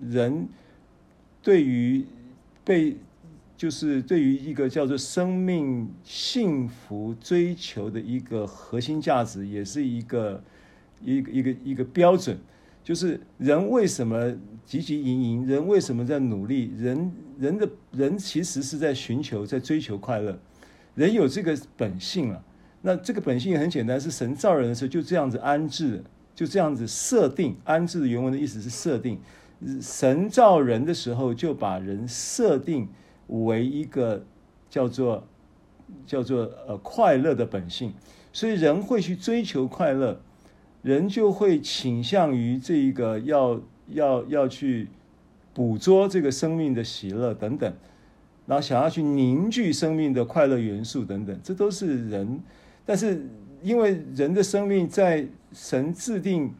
[0.01, 0.47] 人
[1.43, 2.05] 对于
[2.63, 2.95] 被
[3.57, 10.41] 就是对于一个叫做生命幸福追求的一个核心价值，也是一个
[11.03, 12.37] 一个一个一个标准。
[12.83, 14.17] 就是人为什么
[14.67, 15.45] 汲汲营营？
[15.45, 16.71] 人为什么在努力？
[16.77, 20.39] 人人的人其实是在寻求，在追求快乐。
[20.95, 22.43] 人有这个本性啊。
[22.81, 27.55] 那这个本性也很简单，是神造人的时候就这样子安置，就这样子设定。
[27.63, 29.19] 安置的原文的意思是设定。
[29.81, 32.87] 神造人的时候就把人设定
[33.27, 34.25] 为一个
[34.69, 35.27] 叫做
[36.07, 37.93] 叫做呃快乐的本性，
[38.31, 40.21] 所以人会去追求快乐。
[40.81, 44.87] 人就会倾向于这一个要要要去
[45.53, 47.73] 捕捉这个生命的喜乐等等，
[48.45, 52.39] 然后想要去凝聚生命的快乐元素等等，这都是人。
[52.85, 53.25] 但是
[53.61, 56.53] 因为人的生命在神制定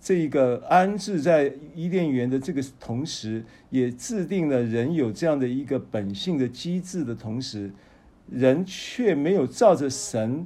[0.00, 7.70] 这个安置在伊甸园的这个同时，也制定了人有这样的一个本性的机制的同时，
[8.28, 10.44] 人却没有照着神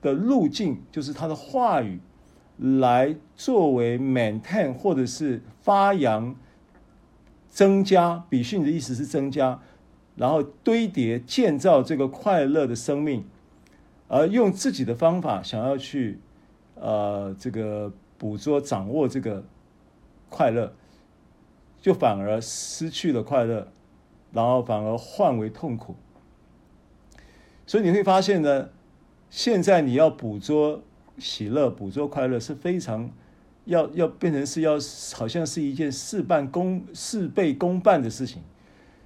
[0.00, 1.98] 的路径，就是他的话语
[2.58, 6.34] 来作为 maintain 或者是发扬、
[7.48, 8.24] 增加。
[8.28, 9.60] 比逊的意思是增加。
[10.14, 13.24] 然后堆叠建造这个快乐的生命，
[14.08, 16.20] 而用自己的方法想要去，
[16.74, 19.42] 呃，这个捕捉掌握这个
[20.28, 20.74] 快乐，
[21.80, 23.68] 就反而失去了快乐，
[24.32, 25.96] 然后反而换为痛苦。
[27.66, 28.68] 所以你会发现呢，
[29.30, 30.82] 现在你要捕捉
[31.18, 33.10] 喜乐、捕捉快乐是非常
[33.64, 34.78] 要要变成是要
[35.14, 38.42] 好像是一件事半功事倍功半的事情。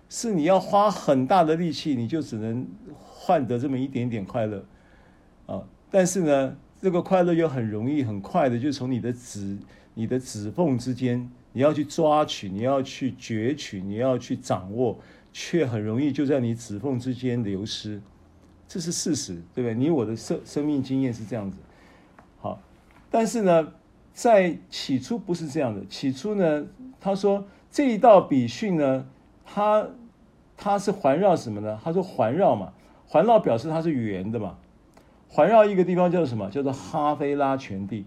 [0.08, 2.64] 是你要花很大的力气，你就只能
[2.96, 4.64] 换得这么一点点快乐，
[5.46, 5.60] 啊！
[5.90, 9.58] 但是呢，这个快乐又很容易、很快的就从你的指、
[9.94, 14.96] 你的指缝之间，你要去抓取、你要去攫取、你要去掌握，
[15.32, 18.00] 却很容易就在你指缝之间流失，
[18.68, 19.74] 这是事实，对不对？
[19.74, 21.56] 你我的生生命经验是这样子，
[23.10, 23.72] 但是呢，
[24.12, 26.66] 在起初不是这样的，起初呢，
[27.00, 29.06] 他说这一道比逊呢。
[29.48, 29.86] 它
[30.56, 31.78] 它是环绕什么呢？
[31.84, 32.72] 他说环绕嘛，
[33.06, 34.58] 环绕表示它是圆的嘛。
[35.28, 36.50] 环绕一个地方叫做什么？
[36.50, 38.04] 叫做哈菲拉全地。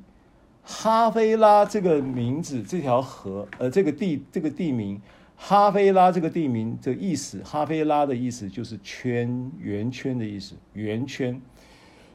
[0.63, 5.01] 哈菲拉这个名字，这条河，呃，这个地，这个地名，
[5.37, 11.41] 哈菲拉这个地名的意思，哈菲拉的意思就是圈，圆圈的意思，圆圈。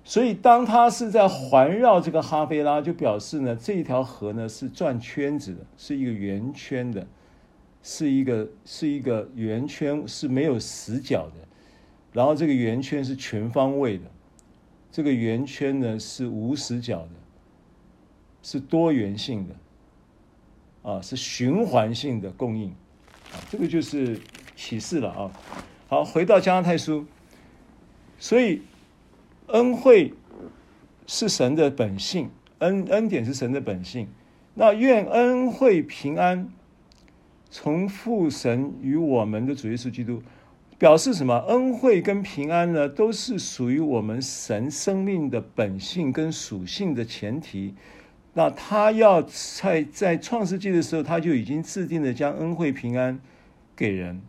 [0.04, 7.06] 所以当它是在环绕这个哈菲拉，就表示呢，这一条河呢是转圈子的，是一个圆圈的。
[7.86, 11.46] 是一个是一个圆圈，是没有死角的，
[12.14, 14.04] 然后这个圆圈是全方位的，
[14.90, 17.10] 这个圆圈呢是无死角的，
[18.42, 22.70] 是多元性的，啊，是循环性的供应，
[23.30, 24.18] 啊，这个就是
[24.56, 25.30] 启示了啊。
[25.86, 27.04] 好，回到加拉太书，
[28.18, 28.62] 所以
[29.46, 30.12] 恩惠
[31.06, 34.08] 是神的本性，恩恩典是神的本性，
[34.54, 36.48] 那愿恩惠平安。
[37.50, 40.20] 从父神与我们的主耶稣基督，
[40.76, 41.36] 表示什么？
[41.46, 47.72] 恩惠跟平安呢，都是属于我们神生命的本性跟属性的前提。
[48.32, 53.20] 那他要在在创世纪的时候，他就已经制定了将恩惠平安
[53.76, 54.20] 给人，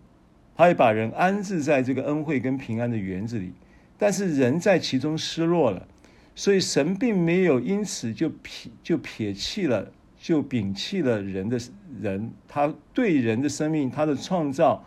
[0.56, 3.54] 他也把人安置在这个恩惠跟平安的园子里。
[3.98, 5.88] 但是人在其中失落了，
[6.36, 9.92] 所以神并没有因此就撇就撇弃了。
[10.18, 11.60] 就摒弃了人的
[12.02, 14.84] 人，他对人的生命，他的创造、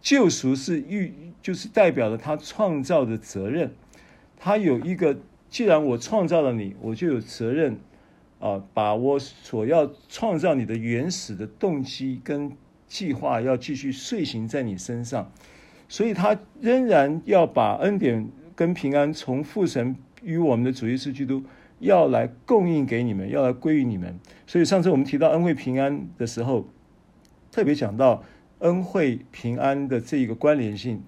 [0.00, 3.72] 救赎是预，就是代表了他创造的责任。
[4.36, 5.16] 他有一个，
[5.48, 7.78] 既然我创造了你，我就有责任
[8.40, 12.50] 啊，把我所要创造你的原始的动机跟
[12.88, 15.30] 计划，要继续遂行在你身上。
[15.88, 18.28] 所以，他仍然要把恩典
[18.60, 21.42] 跟平安从父神与我们的主耶稣基督。
[21.78, 24.20] 要来供应给你们，要来归于你们。
[24.46, 26.68] 所以上次我们提到恩惠平安的时候，
[27.50, 28.22] 特别讲到
[28.58, 31.02] 恩惠平安的这一个关联性。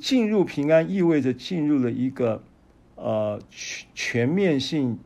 [0.00, 2.42] 进入平安意味着进入了一个
[2.96, 3.40] 呃
[3.94, 4.98] 全面性，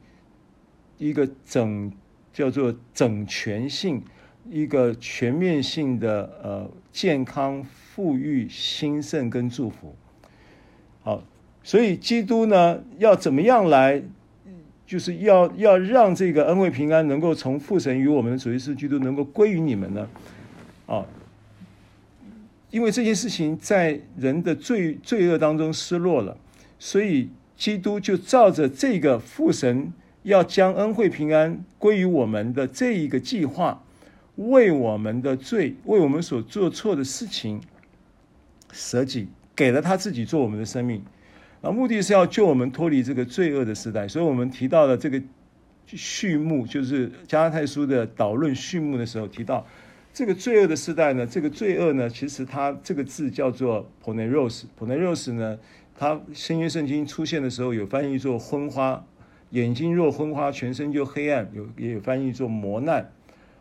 [0.97, 1.93] 一个整
[2.33, 4.03] 叫做整全性，
[4.49, 9.95] 一个全面性的呃健康、富裕、兴盛跟祝福。
[11.03, 11.23] 好，
[11.64, 14.03] 所以基督呢要怎么样来？
[14.85, 20.07] 就是要要让这个恩惠平安能够从父神与我们的主耶稣基督能够归于你们呢，
[20.85, 21.07] 啊，
[22.70, 26.37] 因为这件事情在人的罪罪恶当中失落了，
[26.79, 29.90] 所以基督就照着这个父神
[30.25, 33.83] 要将恩惠平安归于我们的这一个计划，
[34.37, 37.62] 为我们的罪，为我们所做错的事情
[38.72, 41.03] 舍己，给了他自己做我们的生命。
[41.62, 45.22] 啊，目的是要救我们脱离这个罪恶的时代，所以我们提到了这个
[45.87, 49.64] 序幕，就是加拉太书的导论序幕的时候提到，
[50.12, 55.56] 这个罪恶的时代呢，这个罪恶呢，其实它这个字叫做 poneros，poneros 呢，
[55.96, 59.04] 它新约圣经出现的时候有翻译作昏花，
[59.50, 63.08] 眼睛若昏花，全身就黑暗，有也有翻译作磨难，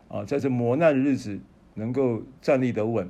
[0.08, 1.38] 啊，在这磨难的日子
[1.74, 3.08] 能够站立得稳，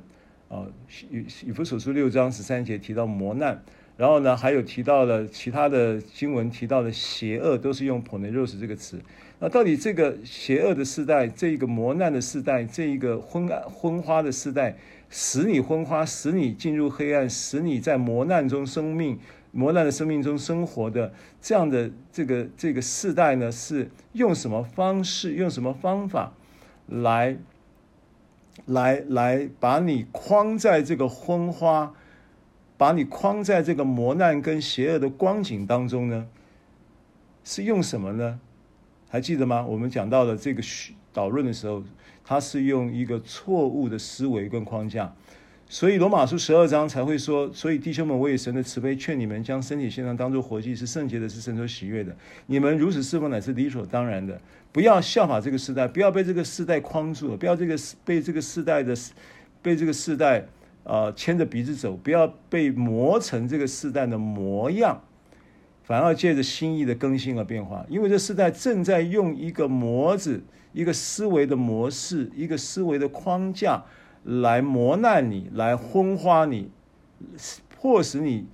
[0.49, 0.67] 啊，
[1.09, 3.63] 以以弗所书六章十三节提到磨难。
[3.95, 8.99] 然后呢，还有提到了其他的经文提到的邪恶，都是用 poneros 这个词。
[9.39, 14.75] 那到底这个邪恶的世代，这一个磨难的世代，这一个昏暗昏花的世代，
[15.09, 19.19] 使你昏花，使你进入黑暗，使你在磨难中生命
[19.51, 26.33] 磨难的生命中生活的这样的这个这个世代呢，是用什么方式，用什么方法
[26.87, 27.37] 来
[28.65, 31.93] 来来把你框在这个昏花，
[32.83, 36.27] 把你框在这个磨难跟邪恶的光景当中呢？
[37.45, 38.37] 是用什么呢？
[39.07, 39.65] 还记得吗？
[39.65, 40.61] 我们讲到了这个
[41.13, 41.81] 导论的时候，
[42.25, 45.15] 他是用一个错误的思维跟框架，
[45.69, 52.13] 所以罗马书十二章才会说：所以弟兄们，我以神的慈悲劝你们，将身体献上，当作活祭，是圣洁的，是神所喜悦的。
[52.47, 54.37] 你们如此侍奉，乃是理所当然的。
[54.73, 58.93] 不要效法这个时代，不要被这个时代框住了，不要这个被这个时代的
[59.61, 60.45] 被这个时代、
[60.83, 65.01] 呃、牵着鼻子走，不要被磨成这个时代的模样。
[65.83, 73.83] 反而借着心意的更新而变化，因为这世代正在用一个模子、一个思维的模式、一个思维的框架
[74.23, 76.71] 来磨难你、来昏花你，
[77.69, 78.47] 迫使你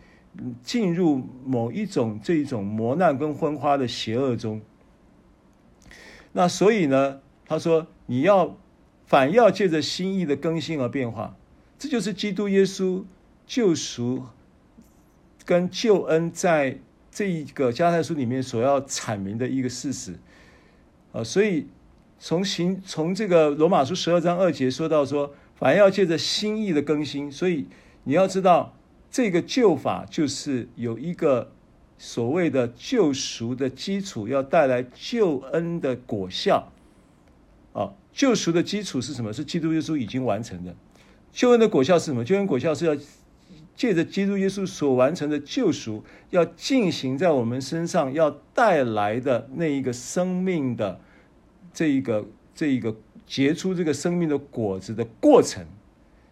[0.63, 4.59] 进入某一种这种磨难跟昏花的邪恶中。
[6.31, 8.57] 那所以呢，他说你要
[9.05, 11.37] 反要借着心意的更新而变化，
[11.79, 13.03] 这就是基督耶稣
[13.47, 14.25] 救赎
[15.43, 16.77] 跟救恩在。
[17.11, 20.19] 这一个加太书里面所要阐明的一个事实，
[21.11, 21.65] 啊，所以
[22.19, 27.65] 从行从这个罗马书十二章二节说到说，反而要借着心意的更新，所以
[28.03, 28.77] 你要知道
[29.09, 31.51] 这个救法就是有一个
[31.97, 36.71] 所谓的救赎的基础，要带来救恩的果效。
[37.73, 39.33] 啊，救赎的基础是什么？
[39.33, 40.75] 是基督耶稣已经完成的。
[41.31, 42.23] 救恩的果效是什么？
[42.23, 42.95] 救恩果效是要。
[43.75, 50.99] 借着基督耶稣所完成的救赎，要进行在我们身上，要带来的那一个生命的
[51.73, 52.93] 这一个这一个
[53.25, 55.65] 结出这个生命的果子的过程，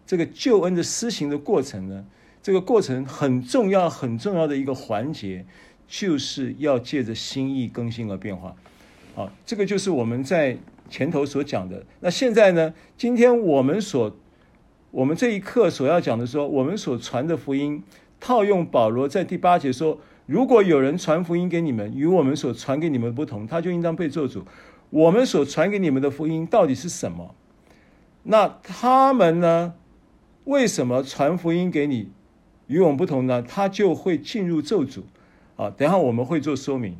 [0.06, 2.04] 这个救恩的施行的过程呢，
[2.42, 5.46] 这个过程很重要很重要的一个环节，
[5.86, 8.54] 就是要借着心意更新而变化。
[9.14, 10.58] 好，这个就是我们在
[10.90, 11.82] 前头所讲的。
[12.00, 14.14] 那现在呢，今天我们所
[14.90, 17.82] 我们这一课所要讲的说，我们所传的福音，
[18.18, 24.44] 套用保罗在第八节说：如果有人传福音给你们，与我们所传给你们不同，他就应当被咒诅。
[24.88, 27.34] 我们所传给你们的福音到底是什么？
[28.22, 29.74] 那他们呢？
[30.44, 32.10] 为什么传福音给你
[32.66, 33.42] 与我们不同呢？
[33.42, 35.02] 他就会进入咒诅。
[35.56, 36.96] 啊，等下我们会做说明。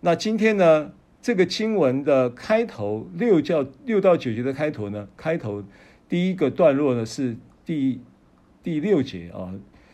[0.00, 5.62] 那今天呢，这个经文的开头六教六到九节的开头呢，开头。
[6.08, 7.36] 第一个段落呢是
[7.66, 8.00] 第
[8.62, 9.52] 第六节啊，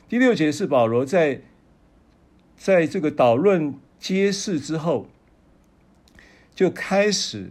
[0.09, 1.41] 第六节是保罗在
[2.57, 5.09] 在这个导论揭示之后，
[6.55, 7.51] 就开始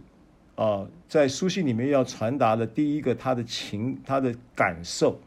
[0.54, 5.20] 啊，在书信里面要传达的第一个他的情他的感受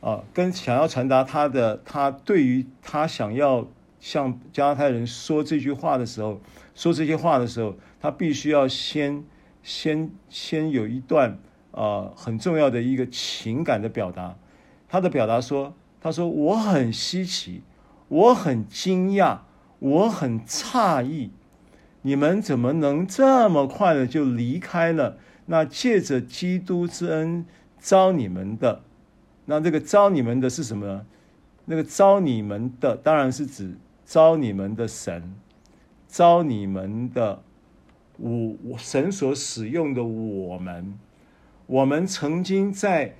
[0.00, 3.68] 啊，跟想要传达他的他对于他想要
[4.00, 6.40] 向加拉太人说这句话的时候，
[6.74, 9.24] 说这些话的时候，他必须要先
[9.62, 11.38] 先先有一段。
[11.72, 14.36] 啊，很重要的一个情感的表达，
[14.88, 17.62] 他的表达说：“他说我很稀奇，
[18.08, 19.38] 我很惊讶，
[19.78, 21.30] 我很诧异，
[22.02, 25.16] 你们怎么能这么快的就离开了
[25.46, 27.46] 那借着基督之恩
[27.78, 28.82] 召你们的？
[29.46, 31.06] 那这个召你们的是什么呢？
[31.66, 35.34] 那个召你们的当然是指召你们的神，
[36.08, 37.42] 召你们的
[38.16, 40.98] 我神所使用的我们。”
[41.70, 43.14] 我们曾经在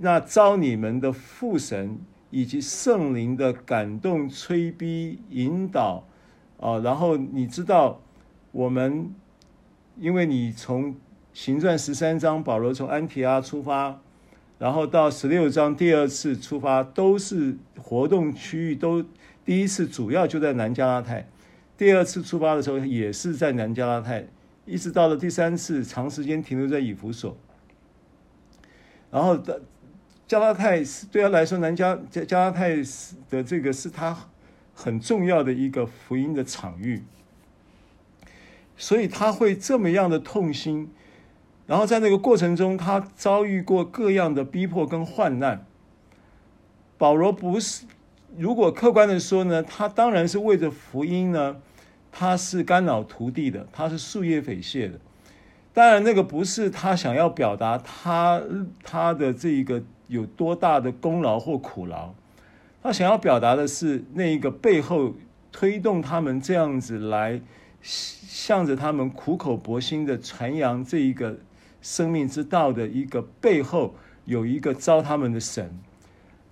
[0.00, 6.06] 那招你们的父神以及圣灵的感动、催逼、引导
[6.60, 8.02] 啊，然后你知道，
[8.52, 9.14] 我们
[9.98, 10.94] 因为你从
[11.32, 13.98] 行传十三章保罗从安提阿出发，
[14.58, 19.02] 然后到十六章第二次出发，都是活动区域都
[19.42, 21.26] 第一次主要就在南加拉泰，
[21.78, 24.26] 第二次出发的时候也是在南加拉泰，
[24.66, 27.34] 一直到了第三次长时间停留在以弗所。
[29.16, 29.62] 然后的
[30.28, 32.76] 加拉太对他来说，南加加加拉太
[33.30, 34.14] 的这个是他
[34.74, 37.02] 很重要的一个福音的场域，
[38.76, 40.90] 所以他会这么样的痛心。
[41.66, 45.64] 然后在那个过程中，他遭遇过各样的逼迫跟患难。
[46.98, 47.86] 保罗不是，
[48.36, 51.56] 如果客观的说呢，他当然是为着福音呢，
[52.12, 55.00] 他是肝脑涂地的，他是树叶匪懈的。
[55.76, 58.40] 当然，那个不是他想要表达他
[58.82, 62.14] 他的这一个有多大的功劳或苦劳，
[62.82, 65.14] 他想要表达的是那一个背后
[65.52, 67.42] 推动他们这样子来
[67.82, 71.36] 向着他们苦口婆心的传扬这一个
[71.82, 75.78] 生命之道的一个背后有一个招他们的神，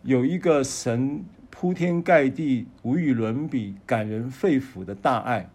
[0.02, 5.48] 有一个神铺天盖地、无与伦比、感人肺腑的大爱。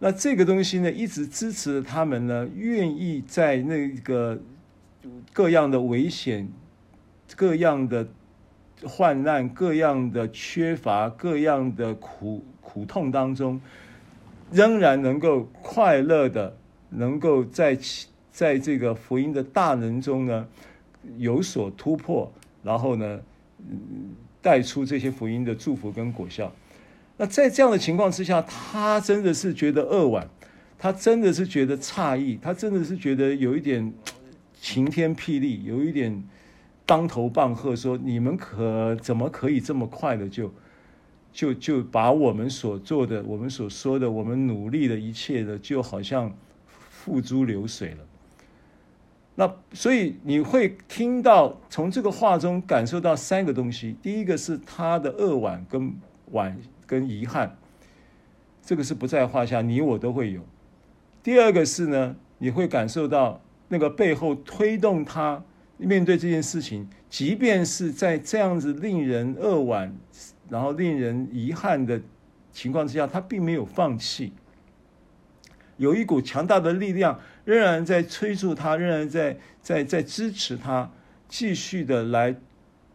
[0.00, 4.40] 那这个东西呢，一直支持着他们呢，愿意在那个
[5.32, 6.48] 各样的危险、
[7.34, 8.06] 各样的
[8.84, 13.60] 患难、各样的缺乏、各样的苦苦痛当中，
[14.52, 16.56] 仍然能够快乐的，
[16.90, 17.76] 能够在
[18.30, 20.46] 在这个福音的大能中呢，
[21.16, 22.32] 有所突破，
[22.62, 23.20] 然后呢，
[24.40, 26.52] 带出这些福音的祝福跟果效。
[27.20, 30.28] 那在这样的情况之下，他真的是觉得扼腕，
[30.78, 33.92] 他真的是觉得诧异，他真的是觉得有一点
[34.60, 36.22] 晴天霹雳，有一点
[36.86, 40.54] 当头棒喝，说你们可怎么可以这么快的就
[41.32, 46.32] 就就把我们所做的、我们所说的、我们努力的一切的，就好像
[46.88, 48.06] 付诸流水了。
[49.34, 55.92] 那所以你会听到从这个话中感受到三个东西，第一个是他的扼腕跟
[56.32, 56.54] 惋。
[56.88, 57.56] 跟遗憾，
[58.62, 60.40] 这个是不在话下，你我都会有。
[61.22, 65.44] 第二个是呢，你会感受到那个背后推动他
[65.76, 69.94] 面对这件事情，即便是在这样子令人扼腕，
[70.48, 72.00] 然后令人遗憾的
[72.50, 74.32] 情况之下，他并没有放弃，
[75.76, 80.90] 有一股强大的力量仍然在催促他，仍然在在在支持他，
[81.28, 82.34] 继续的来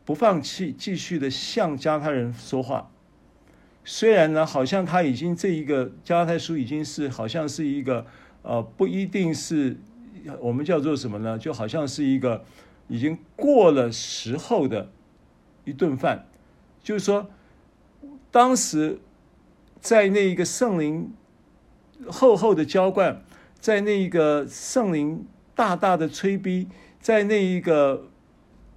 [0.03, 2.89] 不放弃，继续的向加太人说话。
[3.85, 8.05] 虽然呢，好像他已经这一个加太书已经是好像是一个
[8.41, 9.77] 呃，不一定是
[10.39, 11.37] 我们叫做什么呢？
[11.37, 12.45] 就好像是一个
[12.87, 14.89] 已经过了时候的
[15.65, 16.25] 一顿饭。
[16.81, 17.29] 就是说，
[18.31, 18.99] 当时
[19.81, 21.13] 在那一个圣灵
[22.07, 23.21] 厚厚的浇灌，
[23.59, 26.69] 在那一个圣灵大大的催逼，
[27.01, 28.07] 在那一个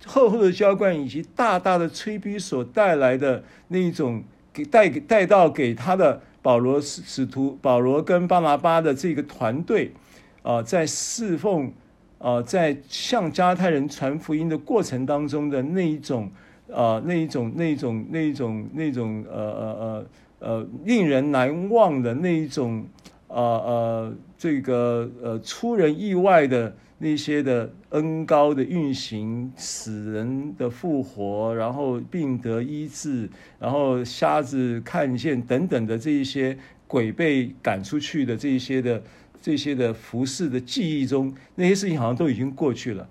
[0.04, 4.24] 厚厚的浇灌以及大大的催逼所带来的那一种。
[4.56, 9.92] 给带给带到给他的保罗使使徒保罗跟巴拿巴的这个团队，
[10.42, 11.70] 啊，在侍奉
[12.18, 16.30] 啊，在向加太人传福音的过程当中的那一种
[16.72, 20.06] 啊，那一种那一种那一种那种呃呃呃
[20.38, 22.86] 呃令人难忘的那一种
[23.28, 26.74] 呃呃这个呃出人意外的。
[26.98, 33.28] 那些的恩高的运行，死人的复活，然后病得医治，
[33.58, 39.02] 然后瞎子看见等等的这一些鬼被赶出去的这一些的
[39.42, 43.08] 这些的服饰的记忆中，那些事情好像都已经过去了，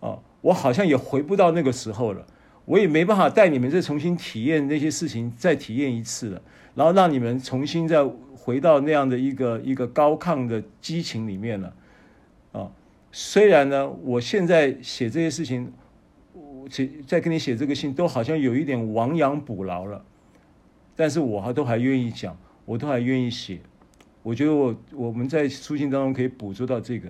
[0.00, 2.26] 啊，我好像也回不到那个时候了，
[2.64, 6.40] 我也没办法带你们再重新体验那些事情，再体验一次了，
[6.74, 8.02] 然后让你们重新再
[8.34, 11.74] 回到那样的一个一个高亢的激情里面了，
[13.10, 15.72] 虽然呢，我现在写这些事情，
[16.34, 20.04] 我写在跟你写这个信，都好像有一点亡羊补牢了，
[20.94, 22.36] 但是我还都还愿意讲，
[22.66, 23.58] 我都还愿意写。
[24.22, 27.08] 我觉得我我们在书信当中可以捕捉到这个，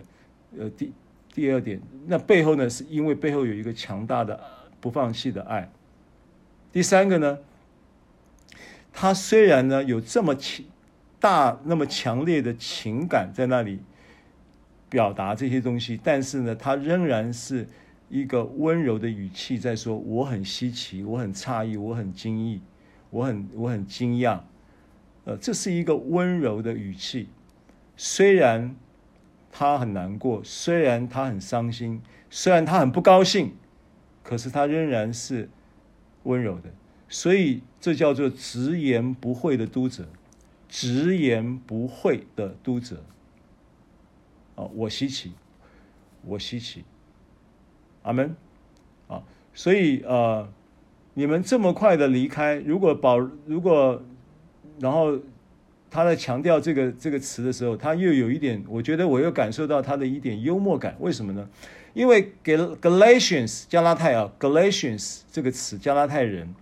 [0.57, 0.93] 呃，第
[1.35, 4.41] 第二点，那背后呢，是因为背后有一个强大的
[4.81, 5.69] 不放弃的爱。
[6.73, 7.39] 第三个呢，
[8.93, 10.65] 他虽然呢有这么强
[11.19, 13.81] 大那么强烈的情感在那里。
[14.89, 17.66] 表达这些东西，但是呢，他仍然是
[18.09, 22.61] 一个温柔的语气在说：“我很稀奇，我很诧异，我很惊异，
[23.11, 24.41] 我很我很惊讶。”
[25.24, 27.28] 呃，这是一个温柔的语气。
[27.97, 28.74] 虽然
[29.53, 33.53] 他很难过，虽然他很伤心，虽然他很不高兴，
[34.22, 35.51] 可是他仍然是
[36.22, 36.70] 温柔的。
[37.11, 40.07] 所以这叫做直言不讳的督责，
[40.68, 43.03] 直言不讳的督责。
[44.59, 45.31] 啊，我稀奇，
[46.25, 46.83] 我稀奇，
[48.03, 48.35] 阿门，
[49.07, 49.23] 啊，
[49.55, 50.49] 所以呃，
[51.15, 54.03] 你们这么快的离开，如果保，如果，
[54.81, 55.17] 然后
[55.89, 61.49] 他在强调这个这个词的时候，他又有一点，我觉得我又感受到他的一点幽默感，为什么呢？
[61.95, 66.53] 因为给 Galatians 加拉太啊，Galatians 这个词加拉太人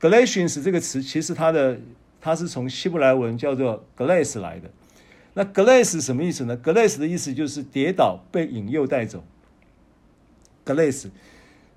[0.00, 1.78] ，Galatians 这个词其实它的
[2.18, 4.70] 它是从希伯来文叫做 Glace 来的。
[5.34, 9.24] 那 glace 什么意思呢？glace 的意思就是跌倒、被引诱带走。
[10.64, 11.08] glace，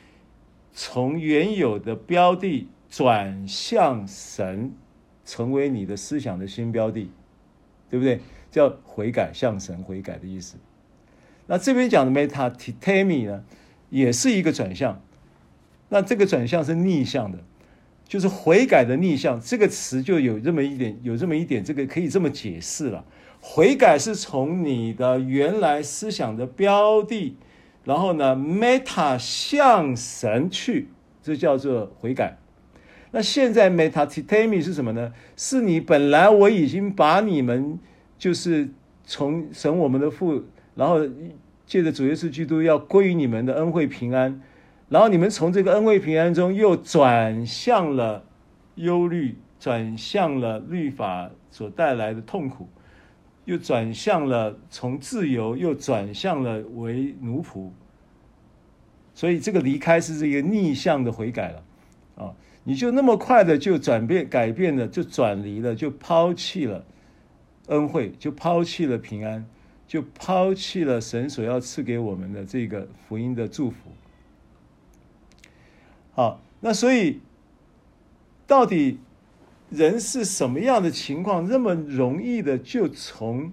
[0.81, 2.67] 从原有的标的。
[2.89, 4.73] 转向神，
[5.23, 7.09] 成为你的思想的新标的，
[7.89, 8.19] 对不对？
[8.51, 10.57] 叫悔改，向神悔改的意思。
[11.47, 13.45] 那这边讲的 Metatitemi 呢，
[13.89, 15.01] 也是一个转向。
[15.87, 17.39] 那这个转向是逆向的，
[18.05, 19.39] 就是悔改的逆向。
[19.39, 23.05] 这个词就有这么一点，有这么一点，这个可以这么解释了。
[23.39, 27.37] 悔改是从你的原来思想的标的，
[27.83, 30.89] 然后呢，meta 向神去，
[31.21, 32.37] 这叫做悔改。
[33.11, 35.11] 那现在 meta titami 是什么呢？
[35.35, 37.79] 是你本来我已经把你们
[38.17, 38.69] 就是
[39.03, 40.43] 从神我们的父，
[40.75, 40.99] 然后
[41.65, 44.41] 借着主耶稣基督要归于你们的恩惠平安，
[44.89, 48.23] 然后你们从这个恩惠平安中又转向了
[48.75, 52.69] 忧虑，转向了律法所带来的痛苦，
[53.51, 57.69] 又转向了从自由又转向了为奴仆，
[59.13, 61.63] 所以这个离开是这个逆向的悔改了
[62.15, 62.33] 啊。
[62.63, 66.85] 你就那么快的就转变、改变了，就转离了，就抛弃了
[67.67, 69.45] 恩惠，就抛弃了平安，
[69.85, 73.91] 就抛弃了神所要赐给我们的这个福音的祝福。
[76.13, 77.19] 好，那所以
[78.47, 78.99] 到底
[79.71, 83.51] 人是什么样的情况，那么容易的就从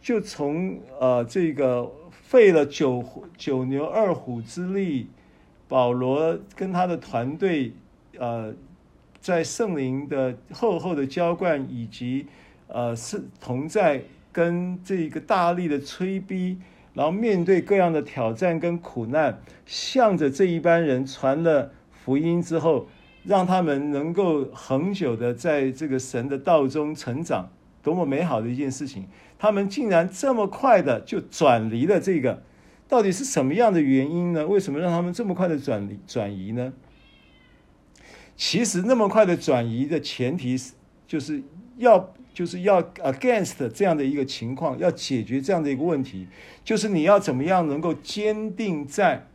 [0.00, 3.04] 就从呃这个费了九
[3.36, 5.08] 九牛二虎之力。
[5.66, 7.72] 保罗跟他的团队，
[8.18, 8.54] 呃，
[9.18, 12.26] 在圣灵的厚厚的浇灌，以及
[12.68, 16.58] 呃是同在跟这个大力的催逼，
[16.92, 22.86] 然后面对各样的挑战跟苦难，向着这一班人传了福音之后，
[23.24, 27.50] 让他们能够恒久的在这个神的道中成长，
[27.82, 29.04] 多么美好的一件事情！
[29.38, 32.42] 他们竟然这么快的就转离了这个。
[32.86, 34.46] 到底是什么样的原因呢？
[34.46, 36.72] 为什么让他们这么快的转转移呢？
[38.36, 40.72] 其实那么快的转移的前提是，
[41.06, 41.42] 就是
[41.78, 46.26] 要就是要 against 这样的一个情况，要解决这样的一个问题，
[46.62, 49.26] 就是你要怎么样能够坚定在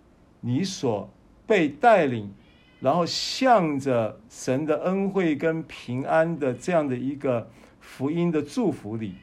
[0.41, 1.09] 你所
[1.47, 2.31] 被带领，
[2.79, 7.49] 然后向着神的恩惠跟平安的这样的一个
[7.79, 9.15] 福音的祝福里，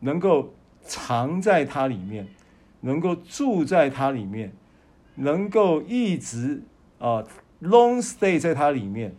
[0.00, 2.26] 能够藏在它里面。
[2.82, 4.52] 能够住在它里面，
[5.16, 6.62] 能够一直
[7.00, 7.24] 啊
[7.60, 9.12] long stay 在它里面，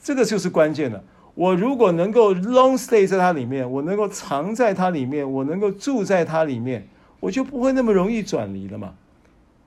[0.00, 1.02] 这个就是关键了。
[1.34, 6.86] 我如果能够 long stay 在它里面，我能够藏在它里面，我能够住在它里面，
[7.18, 8.94] 我就不会那么容易转移了嘛。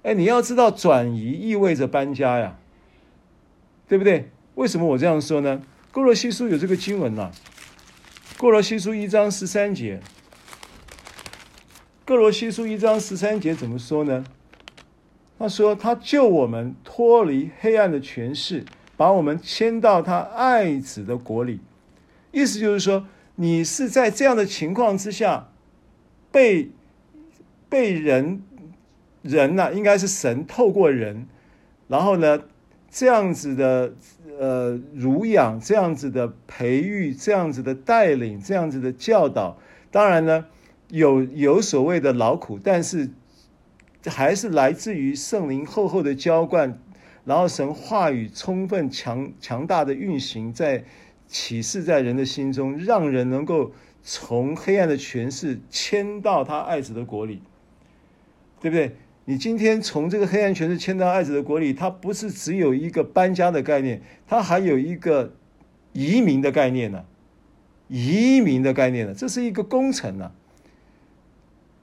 [0.03, 2.55] 哎，你要知道，转移意味着搬家呀，
[3.87, 4.29] 对不对？
[4.55, 5.61] 为什么我这样说呢？
[5.91, 7.31] 哥罗西书有这个经文呐、啊，
[8.37, 10.01] 歌罗西书一章十三节。
[12.05, 14.25] 哥罗西书一章十三节怎么说呢？
[15.39, 18.63] 他说：“他救我们脱离黑暗的权势，
[18.95, 21.59] 把我们迁到他爱子的国里。”
[22.31, 25.49] 意思就是说，你是在这样的情况之下，
[26.31, 26.71] 被
[27.67, 28.43] 被人
[29.21, 31.27] 人呐、应该是神透过人，
[31.87, 32.43] 然后呢，
[32.93, 33.93] 这样子的
[34.39, 39.57] 呃乳养，这样子的培育，这样子的带领，这样子的教导，
[39.91, 40.45] 当然呢。
[40.89, 43.09] 有有所谓的劳苦，但是
[44.05, 46.77] 还是来自于圣灵厚厚的浇灌，
[47.25, 50.83] 然后神话语充分强强大的运行在
[51.25, 53.71] 启示在人的心中，让人能够
[54.03, 57.41] 从黑暗的权势迁到他爱子的国里，
[58.61, 58.95] 对不对？
[59.25, 65.33] 你今天从这个黑暗权势迁到爱子的国里，它不是只有一个搬家的概念，它还有一个
[65.93, 67.05] 移民的概念呢、
[67.87, 70.33] 移民的概念呢、这是一个工程啊。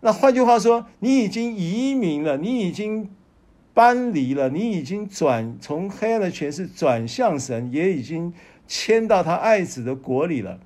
[0.02, 3.08] 那换句话说，你已经移民了，你已经
[3.72, 8.34] 搬离了，你已经转从黑暗的权势转向神，也已经
[8.66, 10.60] 迁到他爱子的国里了。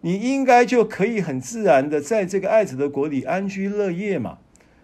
[0.00, 4.38] 你应该就可以很自然的在这个爱子的国里安居乐业嘛。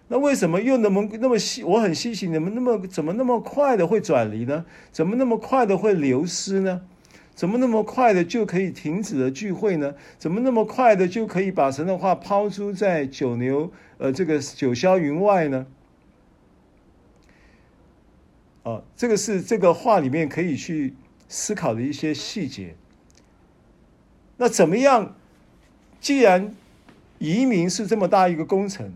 [0.09, 1.64] 那为什么又那么那么稀？
[1.64, 4.64] 我很稀奇，你们那么怎么那么快的会转离呢？
[4.92, 6.82] 怎么那么快的会流失呢？
[7.34, 9.94] 怎么那么快的就可以停止了聚会呢？
[10.18, 15.66] 怎么那么快的就可以把神的话抛诸在九牛呃这个九霄云外呢？
[18.62, 20.94] 哦，这个是这个话里面可以去
[21.28, 22.76] 思考的一些细节。
[24.36, 25.16] 那怎么样？
[26.00, 26.55] 既然
[27.18, 28.92] 移民是这么大一个工程，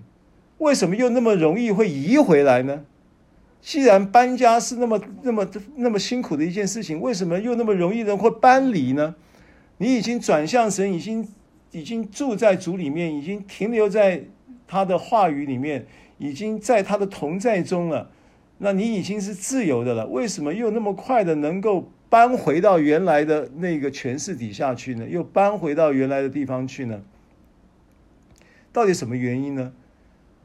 [0.58, 2.84] 为什么又那么容易会移回来呢？
[3.60, 9.16] 既然搬家是那么那么那么辛苦的一件事情，为什么又那么容易人会搬离呢？
[9.78, 11.26] 你已经转向神，已经
[11.72, 14.24] 已经住在主里面，已经停留在
[14.66, 15.86] 他的话语里面，
[16.18, 18.10] 已经在他的同在中了。
[18.58, 25.06] 那你已经是自由的了，为什么又那么快的能够搬回到原来的那个权势底下去呢？
[25.08, 27.02] 又搬回到原来的地方去呢？
[28.72, 29.72] 到底什么原因呢？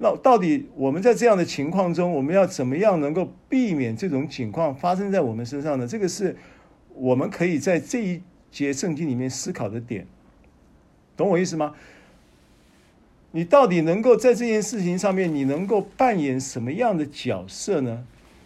[0.04, 5.88] 那到底我们在这样的情况中，我们要怎么样能够避免这种情况发生在我们身上呢？
[5.88, 6.36] 这个是
[6.94, 10.06] 我们可以在这一节圣经里面思考的点，
[11.16, 11.74] 懂我意思吗？
[13.32, 18.06] 你到底能够在这件事情上面，你能够扮演什么样的角色呢？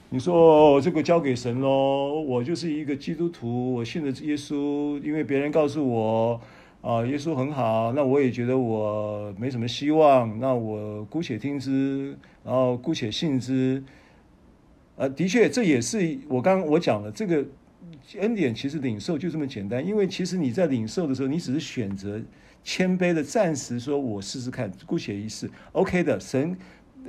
[0.10, 6.39] 你说，这个交给神喽，我就是一个基督徒，我信了耶稣，因为别人告诉我。
[6.82, 13.84] 啊，耶稣很好，那我也觉得我没什么希望，那我姑且听之，然后姑且信之。
[14.95, 17.45] 呃，的确，这也是我刚刚我讲的这个
[18.19, 19.86] 恩典，其实领受就这么简单。
[19.86, 22.21] 因为其实你在领受的时候，你只是选择
[22.63, 26.19] 谦卑的暂时说，我试试看，姑且一试，OK 的。
[26.19, 26.57] 神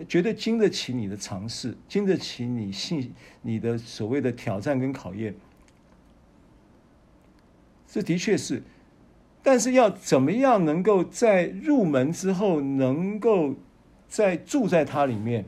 [0.06, 3.12] 绝对经得起你的尝试，经得起你信
[3.42, 5.34] 你的所谓的挑战跟考验。
[7.86, 8.62] 这的确是。
[9.42, 13.54] 但是要怎么样能够在入门之后，能够
[14.08, 15.44] 在住在它里面，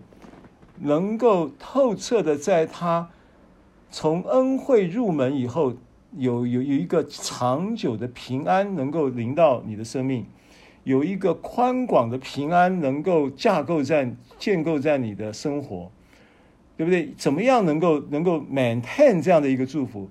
[0.78, 3.10] 能够透彻的在它
[3.90, 5.74] 从恩惠入门以后，
[6.16, 10.24] 有有有一个长久的平安能够临到你的生命，
[10.84, 15.90] 有一个宽广的平安能够架构在建构在你的生活，
[16.76, 17.12] 对不对？
[17.16, 20.08] 怎么样能够能够 maintain 这样的一个祝福？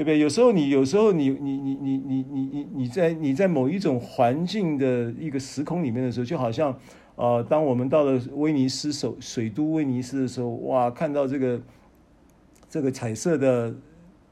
[0.00, 0.18] 对不对？
[0.18, 6.74] 有时候你，有时候你，你，你，你，你，你，你，在你在某一种环境的一个时空里面的时候，就好像，
[7.16, 11.60] 呃，当我们到了威尼斯首水都威尼斯的时候，哇，看到这个
[12.66, 13.74] 这个彩色的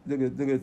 [0.05, 0.59] 那个那个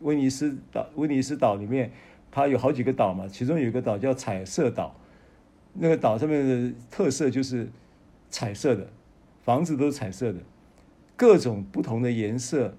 [0.00, 1.90] 威尼斯岛，威尼斯岛里面，
[2.30, 4.94] 它有好几个岛嘛，其中有一个岛叫彩色岛，
[5.72, 7.66] 那个岛上面的特色就是
[8.28, 8.86] 彩色的，
[9.40, 10.38] 房子都是彩色的，
[11.16, 12.76] 各种不同的颜色。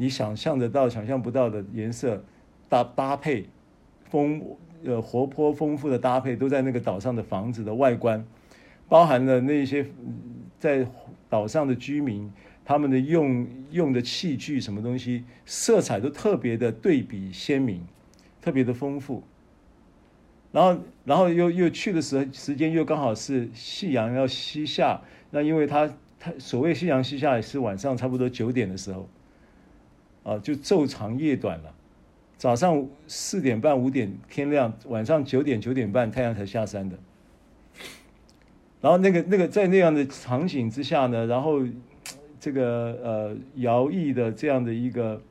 [0.00, 2.22] 你想象得到、想象不到的颜色
[2.68, 3.46] 搭搭配，
[4.08, 4.40] 丰
[4.84, 8.24] 呃活泼丰富的搭配，都在那个岛上的房子的外观，
[8.88, 9.84] 包含了那些
[10.60, 10.86] 在
[11.28, 12.32] 岛上的居民，
[12.64, 17.84] 他们的用用的器具什么东西，色彩都特别的对比鲜明，
[18.40, 19.24] 特别的丰富。
[20.52, 29.08] 然后，然后又又去的时候，时间又刚好是夕阳要西下，那因为它它所谓夕阳西下也是晚上差不多九点的时候。
[30.28, 31.74] 啊，就昼长夜短了，
[32.36, 36.98] 早上四点半五点天亮，晚上九点九点半太阳才下山的。
[38.82, 41.60] 然后那个那个在那样的场景之下呢，然后
[42.38, 45.22] 这个呃摇曳的这样的一个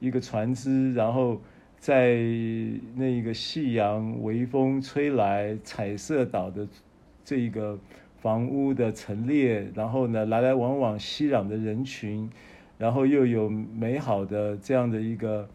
[0.00, 1.40] 一个船只，然后
[1.78, 2.16] 在
[2.96, 6.66] 那个夕阳微风吹来，彩色岛的
[7.24, 7.78] 这一个
[8.20, 12.28] 房屋的陈列，然后呢来来往往熙攘的人群。
[12.82, 15.48] 然后又有美好的这样的一个，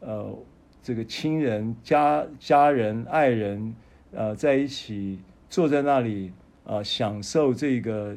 [0.00, 0.34] 呃，
[0.82, 3.74] 这个亲人、家家人、爱人，
[4.12, 5.18] 呃，在一起
[5.50, 6.32] 坐在那里，
[6.64, 8.16] 呃，享受这个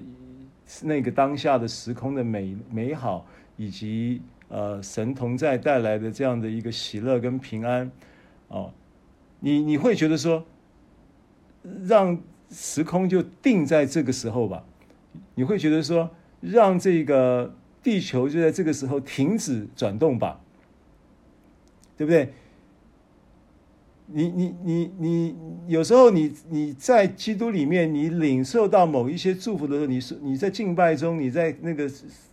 [0.84, 3.28] 那个当下的时空的美美好，
[3.58, 7.92] 以及呃神同在带来的这样的一个喜乐跟平安，
[8.48, 8.72] 哦，
[9.42, 10.46] 你你会觉得说，
[11.86, 12.18] 让
[12.50, 14.64] 时空就定在这个时候吧？
[15.36, 17.54] 你会觉得说，让这个。
[17.86, 20.42] 地球就在这个时候停止转动吧，
[21.96, 22.30] 对不对？
[24.08, 25.36] 你你你你
[25.68, 31.88] 有时候你你在基督里面，你领受到某一些祝福的时候，你是你在敬拜中，你在那个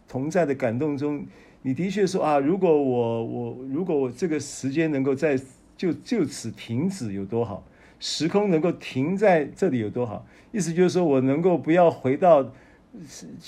[0.08, 1.22] 同在的感动中，
[1.60, 5.38] 你的确说啊，如果我我如果我这个时间能够在
[5.76, 7.62] 就就此停止有多好，
[8.00, 12.50] 时空能够停在这里有多好，意思就是说我能够不要回到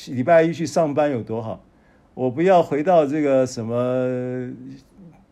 [0.09, 1.65] 礼拜一去上班有多好。
[2.15, 4.49] 我不要回到这个什么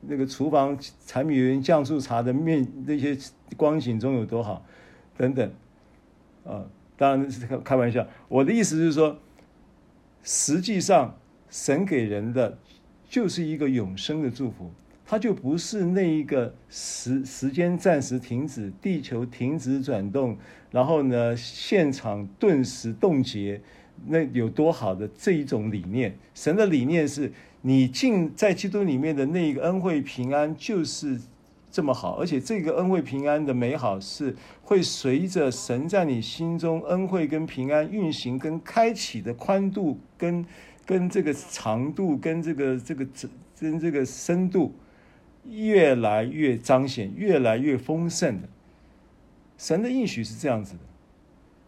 [0.00, 0.76] 那个厨房
[1.06, 3.16] 柴米油盐酱醋茶的面那些
[3.56, 4.66] 光景中有多好，
[5.16, 5.48] 等等，
[6.44, 6.66] 啊，
[6.96, 8.04] 当然是开开玩笑。
[8.28, 9.16] 我的意思是说，
[10.24, 11.16] 实际上
[11.48, 12.58] 神给人的
[13.08, 14.68] 就是一个永生的祝福，
[15.06, 20.36] 它就不是那一个时时间暂时停止，地球停止转动，
[20.72, 23.60] 然后呢，现场顿时冻结。
[24.06, 26.16] 那有多好的这一种理念？
[26.34, 31.20] 神的理念是你进在基督里面的那一个恩惠平安就是
[31.70, 40.44] 这么好，而且这个恩惠平安的美好是会随着神在你心中恩惠跟平安运行跟开启的宽度跟
[40.84, 43.06] 跟这个长度跟这个这个
[43.58, 44.74] 跟这个深度
[45.48, 48.48] 越来越彰显，越来越丰盛的。
[49.56, 50.80] 神的应许是这样子的。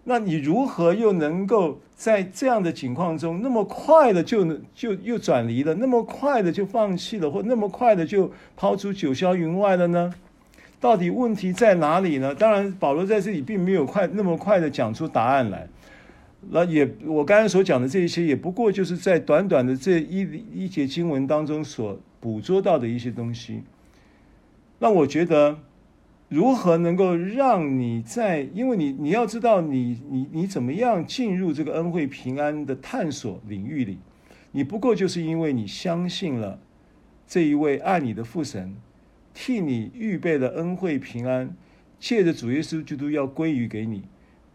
[0.06, 4.44] 那你如何又能够在这样的情况中，那么快的就
[4.74, 10.14] 就又转离了，那么快的就放弃了，或那么快的就抛出九霄云外了呢？
[10.78, 12.34] 到底问题在哪里呢？
[12.34, 15.66] 当然，保罗在这里并没有快那么快的讲出答案来。
[16.50, 23.62] 那也我刚才所讲的这一些，也不过就是在短短的这一一节经文当中所捕捉到的一些东西。
[24.78, 25.56] 那我觉得。
[26.28, 28.40] 如何能够让你在？
[28.54, 33.98] 因为你你要知道你，你你怎么样进入这个恩惠平安的探索领域里？
[34.50, 36.58] 你不过就是因为你相信了
[37.28, 38.74] 这一位爱你的父神，
[39.34, 41.54] 替你预备了恩惠平安，
[42.00, 44.02] 借着主耶稣基督要归于给你，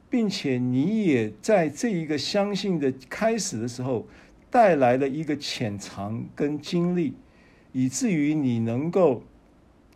[0.09, 4.07] 并且你也在这一个相信的开始的时候，
[4.49, 7.13] 带来了一个潜藏跟经历，
[7.71, 9.23] 以至于你能够。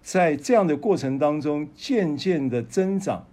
[0.03, 3.25] 在这样的过程当中，渐渐的增长，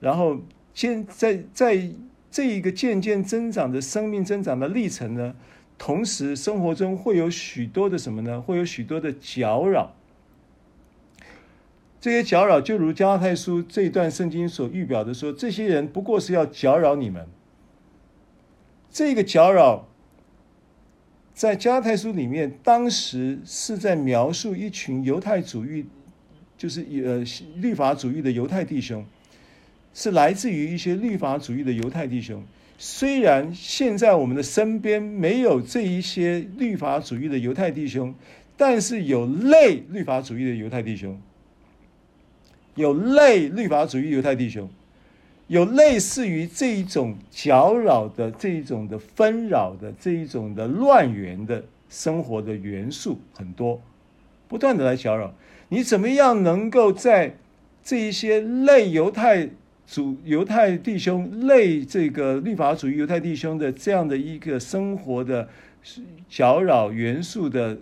[0.00, 0.40] 然后
[0.74, 1.88] 渐在在
[2.30, 5.36] 这一个渐渐增长的生命增长的历程呢，
[5.78, 8.40] 同时生活中会有许多的什么呢？
[8.40, 9.94] 会有许多的搅扰。
[12.00, 17.26] 这些搅扰就如加拉太书这一段圣经所预表的说，这些人不过是要搅扰你们。
[18.90, 19.86] 这个搅扰，
[21.32, 25.86] 在加拉太书里面，当时是在描述一群犹太主义。
[26.56, 27.24] 就是呃，
[27.60, 29.04] 律法主义的犹太弟兄，
[29.94, 32.42] 是来自于一些律法主义的犹太弟兄。
[32.78, 38.14] 虽然现在我们的身边没有这一些律法主义的犹太弟兄，
[38.56, 41.18] 但是有类律法主义的犹太弟兄，
[42.74, 44.68] 有类律法主义犹太弟兄，
[45.46, 53.80] 有类似于这一种搅扰的这一种的纷扰的这一种的乱源的生活的元素很多，
[54.48, 55.34] 不断的来搅扰。
[55.68, 57.36] 你怎么样能够在
[57.82, 59.48] 这一些类犹太
[59.86, 65.48] 主犹太弟兄、类这个律法主义犹太弟兄的这样的一个生活的
[66.28, 67.78] 搅扰元素的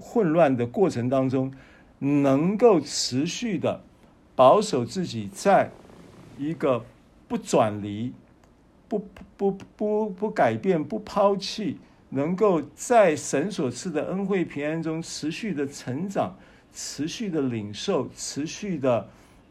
[0.00, 1.52] 混乱的过程当中，
[1.98, 3.82] 能够持续的
[4.34, 5.70] 保守自己在
[6.38, 6.84] 一个
[7.28, 8.12] 不转离、
[8.88, 11.78] 不不不不不改变、不抛弃，
[12.10, 16.36] 能够在神所赐的恩惠平安中持续的成长。
[16.72, 19.00] 持续的领受，持续的，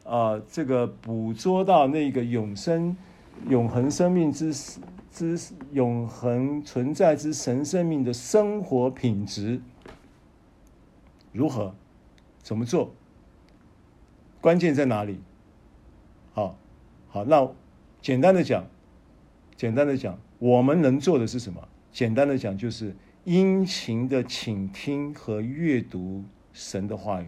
[0.03, 2.95] 啊、呃，这个捕捉到那个永生、
[3.47, 4.53] 永恒生命之
[5.11, 5.39] 之
[5.71, 9.61] 永恒存在之神生命的生活品质，
[11.31, 11.73] 如何？
[12.41, 12.91] 怎么做？
[14.41, 15.19] 关键在哪里？
[16.33, 16.57] 好，
[17.07, 17.47] 好，那
[18.01, 18.65] 简单的讲，
[19.55, 21.61] 简单的讲，我们能做的是什么？
[21.91, 22.95] 简单的讲，就是
[23.25, 26.23] 殷勤的倾听和阅读。
[26.53, 27.27] 神的话语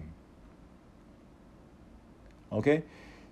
[2.49, 2.83] ，OK，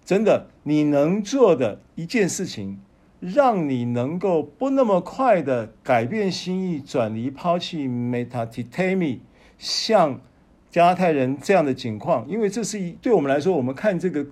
[0.05, 2.79] 真的，你能做的一件事情，
[3.19, 9.19] 让你能够不那么快的改变心意、转离、抛弃 metatitami，
[9.57, 10.21] 像
[10.69, 14.25] 加拉太人这样的境况，因为这是一对我们来说，我们看这个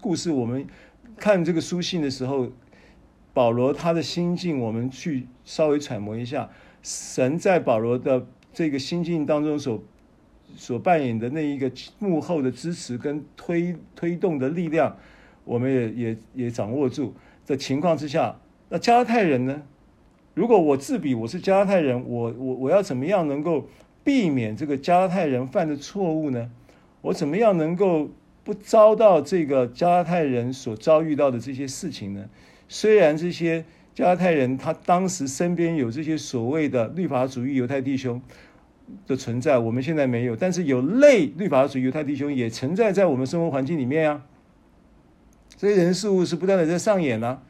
[0.00, 0.66] 故事，我们
[1.16, 2.48] 看这个书信的时候，
[3.32, 6.50] 保罗他的心境，我们去稍微揣摩一下，
[6.82, 9.82] 神在保罗的这个心境当中所。
[10.56, 14.96] 所扮演的那一个幕后的支持跟推推动的力量，
[15.44, 17.14] 我们也也也掌握住
[17.46, 18.36] 的情况之下，
[18.68, 19.62] 那加拉太人呢？
[20.34, 23.68] 如果我自比我是加拉太人，我我我要怎么样能够
[24.02, 26.50] 避免这个加拉太人犯的错误呢？
[27.02, 28.10] 我怎么样能够
[28.42, 32.28] 不遭到这个加拉太人所遭遇到的这些事情呢？
[32.68, 38.20] 虽然这些加拉太人他当时身边有这些所谓的律法主义犹太弟兄
[39.06, 44.22] 的存在，我们现在没有，但是有类律法主义犹太弟兄也存在在我们生活环境里面啊。
[45.56, 47.42] 这些人事物是不断的在上演啊。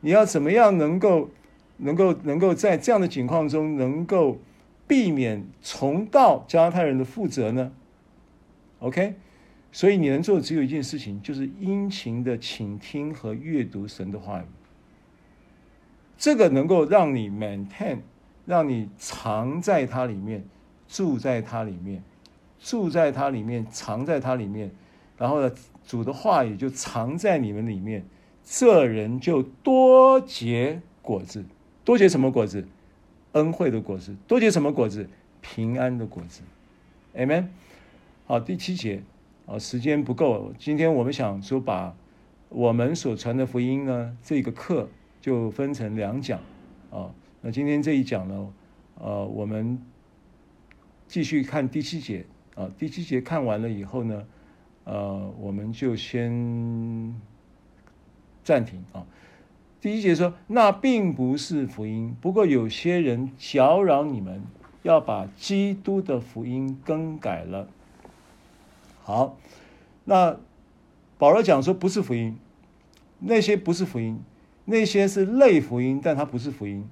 [0.00, 1.30] 你要怎么样能够
[1.78, 4.38] 能够能够在这样的情况中能够
[4.86, 7.72] 避免重蹈加拉太人的覆辙呢
[8.78, 9.14] ？OK。
[9.70, 14.44] 所以你能做的只有一件事情，就是殷勤的倾听和阅读神的话语。
[16.16, 17.98] 这个能够让你 maintain，
[18.46, 20.42] 让你藏在它里面，
[20.88, 22.02] 住在它里面，
[22.58, 24.70] 住在它里面，藏在它里面。
[25.16, 25.52] 然后呢，
[25.86, 28.04] 主的话语就藏在你们里面，
[28.44, 31.44] 这人就多结果子。
[31.84, 32.66] 多结什么果子？
[33.32, 34.16] 恩惠的果子。
[34.26, 35.08] 多结什么果子？
[35.40, 36.42] 平安的果子。
[37.14, 37.48] Amen。
[38.26, 39.02] 好，第七节。
[39.46, 40.52] 啊，时间不够。
[40.58, 41.94] 今天我们想说，把
[42.50, 44.88] 我们所传的福音呢，这个课
[45.20, 46.38] 就分成两讲。
[46.90, 47.10] 啊，
[47.40, 48.52] 那今天这一讲呢，
[49.00, 49.80] 呃，我们
[51.08, 52.24] 继续看第七节。
[52.54, 54.24] 啊，第七节看完了以后呢，
[54.84, 57.20] 呃，我们就先
[58.42, 58.84] 暂停。
[58.92, 59.06] 啊，
[59.80, 64.42] 第一节说，那并不是福音，不过有些人搅扰你们，
[64.82, 67.68] 要把基督的福音更改了。
[69.02, 69.38] 好，
[70.04, 70.38] 那
[71.16, 72.36] 保罗讲说不是福音，
[73.20, 74.20] 那些不是福音，
[74.64, 76.84] 那些是类福音，但它不是福音，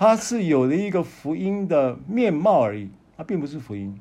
[0.00, 2.88] 它是有了一个福音的面貌而已，
[3.18, 4.00] 它并不是福音。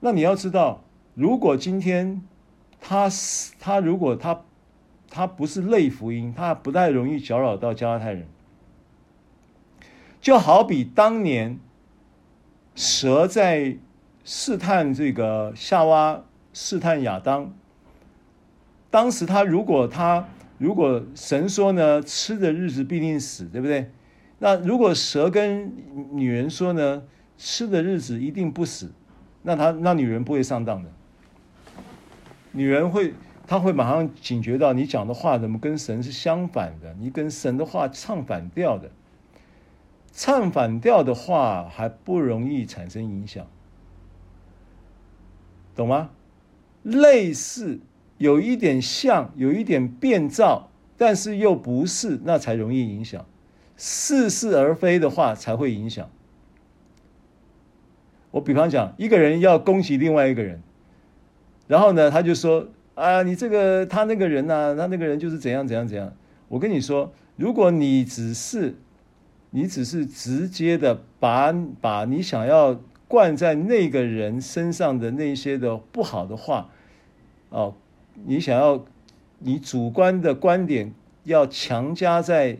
[0.00, 2.22] 那你要知道，如果今天
[2.80, 4.40] 他是他，如果他
[5.10, 8.26] 他不是类福音，他不太容易搅扰到加拉太人，
[10.18, 11.58] 就好比当年
[12.74, 13.76] 蛇在。
[14.22, 16.22] 试探这个夏娃，
[16.52, 17.52] 试探亚当。
[18.90, 20.28] 当时他如果他
[20.58, 23.90] 如果神说呢，吃的日子必定死，对不对？
[24.42, 25.72] 那如果蛇跟
[26.10, 27.02] 女人说呢，
[27.36, 28.90] 吃的日子一定不死，
[29.42, 30.90] 那他那女人不会上当的。
[32.52, 33.14] 女人会，
[33.46, 38.90] 她会马上警觉到你讲的话怎么跟神是相反的，你跟神的话唱反调的，
[40.10, 43.46] 唱反调的话还不容易产生影响。
[45.76, 46.10] 懂吗？
[46.82, 47.78] 类似，
[48.16, 53.26] 有一点像，有一点变造，但是又不是，那才容易影响。
[53.80, 56.06] 似是而非的话才会影响。
[58.30, 60.60] 我比方讲，一个人要恭喜另外一个人，
[61.66, 66.12] 然后呢，他就说：“啊，你这个他那个人呐、他那个人就是怎样怎样怎样。”
[66.48, 68.74] 我跟你说，如果你只是，
[69.48, 71.50] 你只是直接的把
[71.80, 72.78] 把你想要。
[73.10, 76.70] 灌在那个人身上的那些的不好的话，
[77.48, 77.74] 哦，
[78.24, 78.84] 你想要
[79.40, 82.58] 你主观的观点要强加在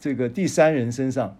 [0.00, 1.36] 这个第三人身上，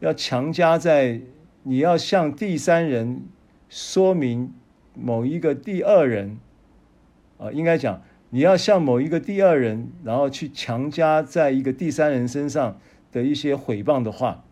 [0.00, 1.22] 要强加在
[1.62, 3.22] 你要向第三人
[3.70, 4.52] 说明
[4.94, 6.38] 某一个第二人，
[7.38, 12.78] 啊，应该讲你要向某一个第二人，然后去强加在一个第三人身上
[13.10, 14.44] 的一些诽谤的话，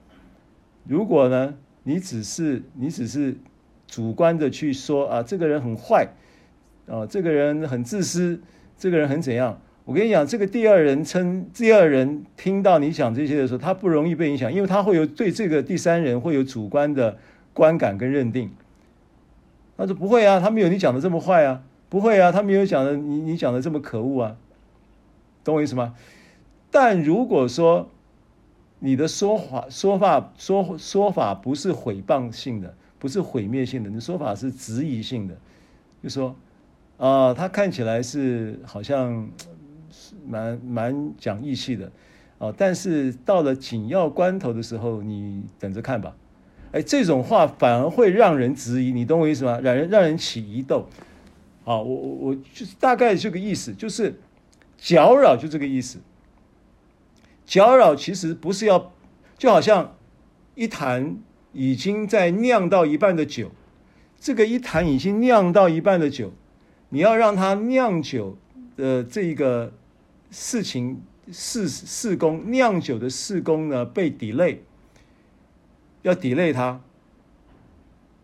[0.84, 1.56] 如果呢？
[1.82, 3.38] 你只是你只是
[3.86, 6.06] 主观的去说啊，这个人很坏，
[6.86, 8.42] 啊，这个人很自私，
[8.76, 9.62] 这个人很怎样？
[9.84, 17.18] 我跟你讲，这个第二人称第二人听到你讲这些的时候，他不容易被影响，因为他会有对这个第三人会有主观的
[17.52, 18.50] 观感跟认定。
[19.76, 24.36] 他说不会啊，他没有你讲的这么坏啊，不会啊，他没有讲的你你讲的这么可恶啊，
[25.42, 25.94] 懂我意思吗？
[26.70, 27.88] 但如果说，
[28.78, 35.34] 你的说法、说法、说说法不是诽谤性的，不是毁灭性的，你的说法是质疑性的，
[36.02, 36.36] 就说，
[36.98, 39.28] 啊、他看起来是好像
[40.26, 41.86] 蛮蛮讲义气的，
[42.38, 46.16] 啊、呃，但是到了紧要关头的时候，你等着看吧。
[46.72, 49.58] 哎，这种话反而会让人质疑，你懂我意思吗？
[49.60, 50.88] 让人让人起疑窦。
[51.64, 54.18] 啊，我我我就是大概这个意思，就是
[54.78, 55.98] 搅扰，就这个意思。
[57.44, 58.92] 搅扰其实不是要，
[59.36, 59.96] 就好像
[60.54, 61.16] 一坛
[61.52, 63.50] 已经在酿到一半的酒，
[64.18, 66.32] 这个一坛已经酿到一半的酒，
[66.90, 68.38] 你要让它酿酒
[68.76, 69.72] 的这个
[70.30, 74.58] 事情事事工酿酒的事工呢被 delay，
[76.02, 76.80] 要 delay 它，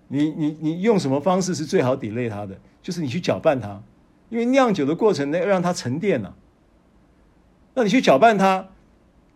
[0.09, 2.59] 你你你用什么方式是最好 delay 它的？
[2.83, 3.83] 就是你去搅拌它，
[4.29, 6.35] 因为酿酒的过程呢要让它沉淀了，
[7.75, 8.69] 那你去搅拌它。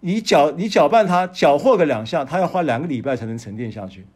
[0.02, 4.06] 你搅你搅拌它，搅和个两下，它要花两个礼拜才能沉淀下去，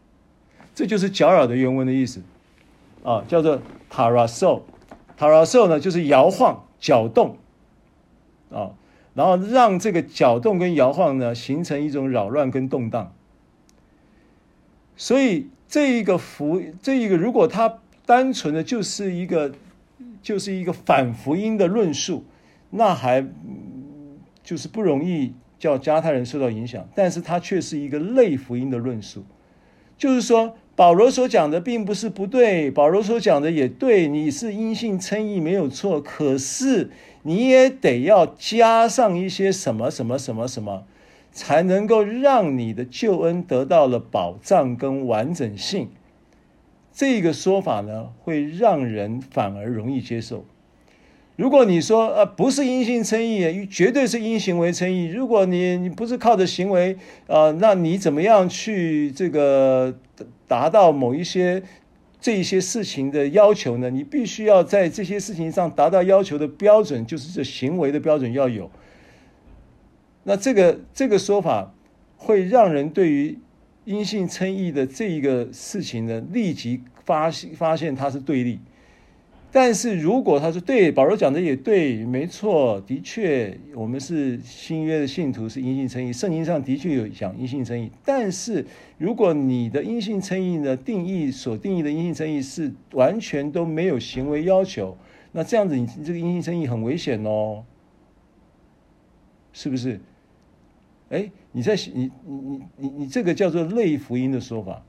[0.75, 2.23] 这就是搅扰的原文的意思，
[3.03, 7.37] 啊，叫做 paraso，paraso 呢就是摇晃、搅动。
[8.55, 8.71] 啊，
[9.15, 13.13] 然后让这个搅动跟摇晃呢形成一种扰乱跟动荡。
[14.97, 19.53] 所以这一个福，这一个如果它单纯的就是一个，
[20.23, 22.25] 就是一个反福音的论述，
[22.71, 23.27] 那还
[24.43, 29.25] 就是不容易叫加太人受到影响，但是它却是一个类福音的论述，
[29.99, 30.57] 就是说。
[30.77, 36.91] 保罗所讲的并不是不对，保罗所讲的也对，你是因信称义没有错，可是
[37.23, 40.85] 你也得要加上一些什么什么什么什么，
[41.31, 45.91] 才能够让你的救恩得到了保障跟完整性。
[46.93, 50.45] 这个说法呢，会让人反而容易接受。
[51.37, 55.07] 如果你说呃不是因信称义，绝对是因行为称义。
[55.07, 56.97] 如果你你不是靠着行为，
[57.27, 59.99] 呃，那你怎么样去这个
[60.47, 61.63] 达到某一些
[62.21, 63.91] 这一些事情的要求呢？
[63.91, 68.71] 你必须要在这些事情上达到要求的标准，就是这行为的标准要有。
[70.23, 71.75] 那这个这个说法
[72.17, 73.39] 会让人对于
[73.85, 78.59] 因信称义的这一个事情呢，立即发现发现它是对立。
[79.55, 87.89] 但是如果他说对，保罗讲的也对，没错，的确，我们是新约的信徒，是阴性称义，圣经上的确有讲阴性称义。
[88.05, 88.67] 但是
[88.99, 94.97] 如果你的阴性称义的定义所定义的阴性称义是完全都没有行为要求，
[95.31, 97.63] 那这样子你这个阴性称义很危险哦，
[99.53, 100.01] 是不是？
[101.11, 104.85] 哎，你在你你你你你这个叫做类福音的说法。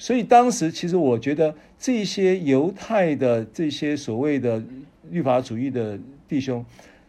[0.00, 4.62] 所以当时，其实我觉得这些犹太的这些所谓的
[5.10, 6.64] 律法主义的弟兄，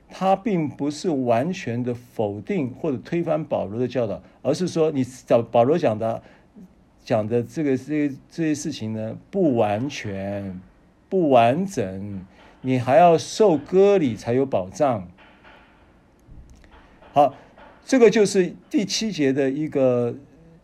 [0.10, 6.24] 他并不是完全的否定或者推翻保罗的教导，而是说你找保罗讲的
[7.06, 10.60] 讲的这个这这些事情呢，不完全、
[11.08, 12.26] 不完整，
[12.62, 15.08] 你还要受割礼才有保障。
[17.14, 17.36] 好，
[17.86, 20.16] 这个就是第七节的一个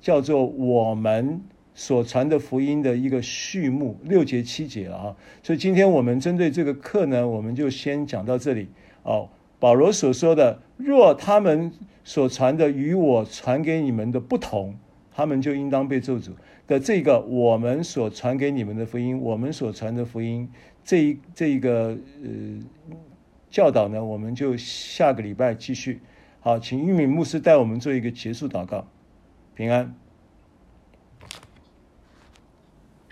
[0.02, 1.40] 叫做我们。
[1.76, 8.70] 所传的福音的一个序幕，六节七节了啊，所以今天我们针对这个课呢，我们就先讲到这里
[9.04, 9.30] 哦。
[9.60, 11.72] 保罗所说的，若他们
[12.04, 14.76] 所传的与我传给你们的不同，
[15.14, 16.32] 他们就应当被咒诅
[16.68, 20.50] 的这个我们所传给你们的福音，我们所传的福音
[20.84, 22.30] 这一这一个呃
[23.50, 26.02] 教导呢，我们就下个礼拜继续。
[26.40, 28.86] 好，请玉敏牧师带我们做一个结束祷告，
[29.56, 29.96] 平安。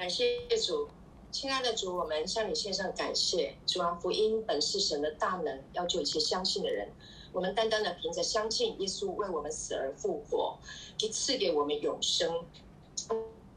[0.04, 0.90] 感谢主，
[1.32, 3.56] 亲爱的主，我们向你献上感谢。
[3.66, 6.90] 主啊，福音本是神的大能，要救一切相信的人。
[7.32, 10.58] 我们单单的凭着相信耶稣为我们死而复活，
[11.00, 12.44] 以赐给我们永生，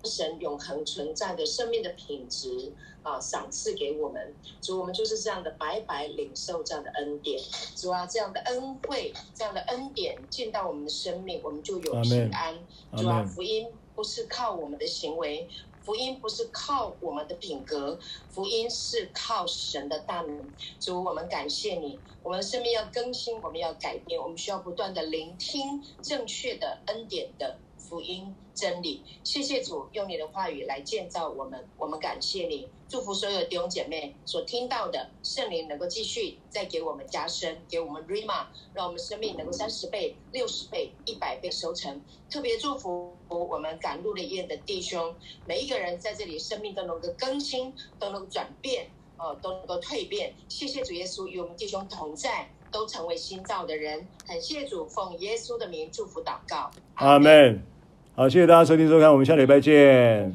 [0.04, 2.72] 神永恒存在的生命的品质
[3.02, 4.32] 啊，赏赐给我们。
[4.62, 7.42] 主，我们就是这样的白白领受这样的恩典。
[7.74, 12.56] 主啊，这样的恩惠，这样的恩典进到我们的生命，我们就有平安。
[12.96, 13.66] 主啊，福音
[13.96, 15.48] 不是靠我们的行为。
[15.86, 17.96] 福音不是靠我们的品格，
[18.28, 20.52] 福音是靠神的大能。
[20.80, 29.02] 主，我们感谢你，我们生命要更新，我们要改变，我们需要不断的聆听正确的恩典的福音真理。
[29.22, 32.68] 谢谢主，用你的话语来建造我们，我们感谢你。
[32.88, 42.00] 祝福所有弟兄姐妹所听到的圣灵能够继续再给我们加深，给我们 rima，让我们生命能够三十倍、六十倍、一百倍收成。
[42.30, 45.14] 特别祝福我们赶路的夜的弟兄，
[45.46, 50.32] 每一个人在这里生命都能够更新，都能够转变，哦，都能够蜕变。
[50.48, 54.06] 谢谢主耶稣与我们弟兄同在，都成为新造的人。
[54.24, 57.75] 感谢主，奉耶稣的名祝福祷告，阿门。
[58.16, 60.34] 好谢谢大家收听收看我们下礼拜见。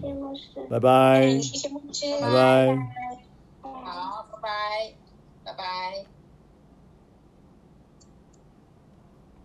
[0.69, 1.39] 拜拜。
[2.21, 2.77] 拜拜。
[3.63, 4.93] 好拜拜。
[5.43, 6.20] 拜拜。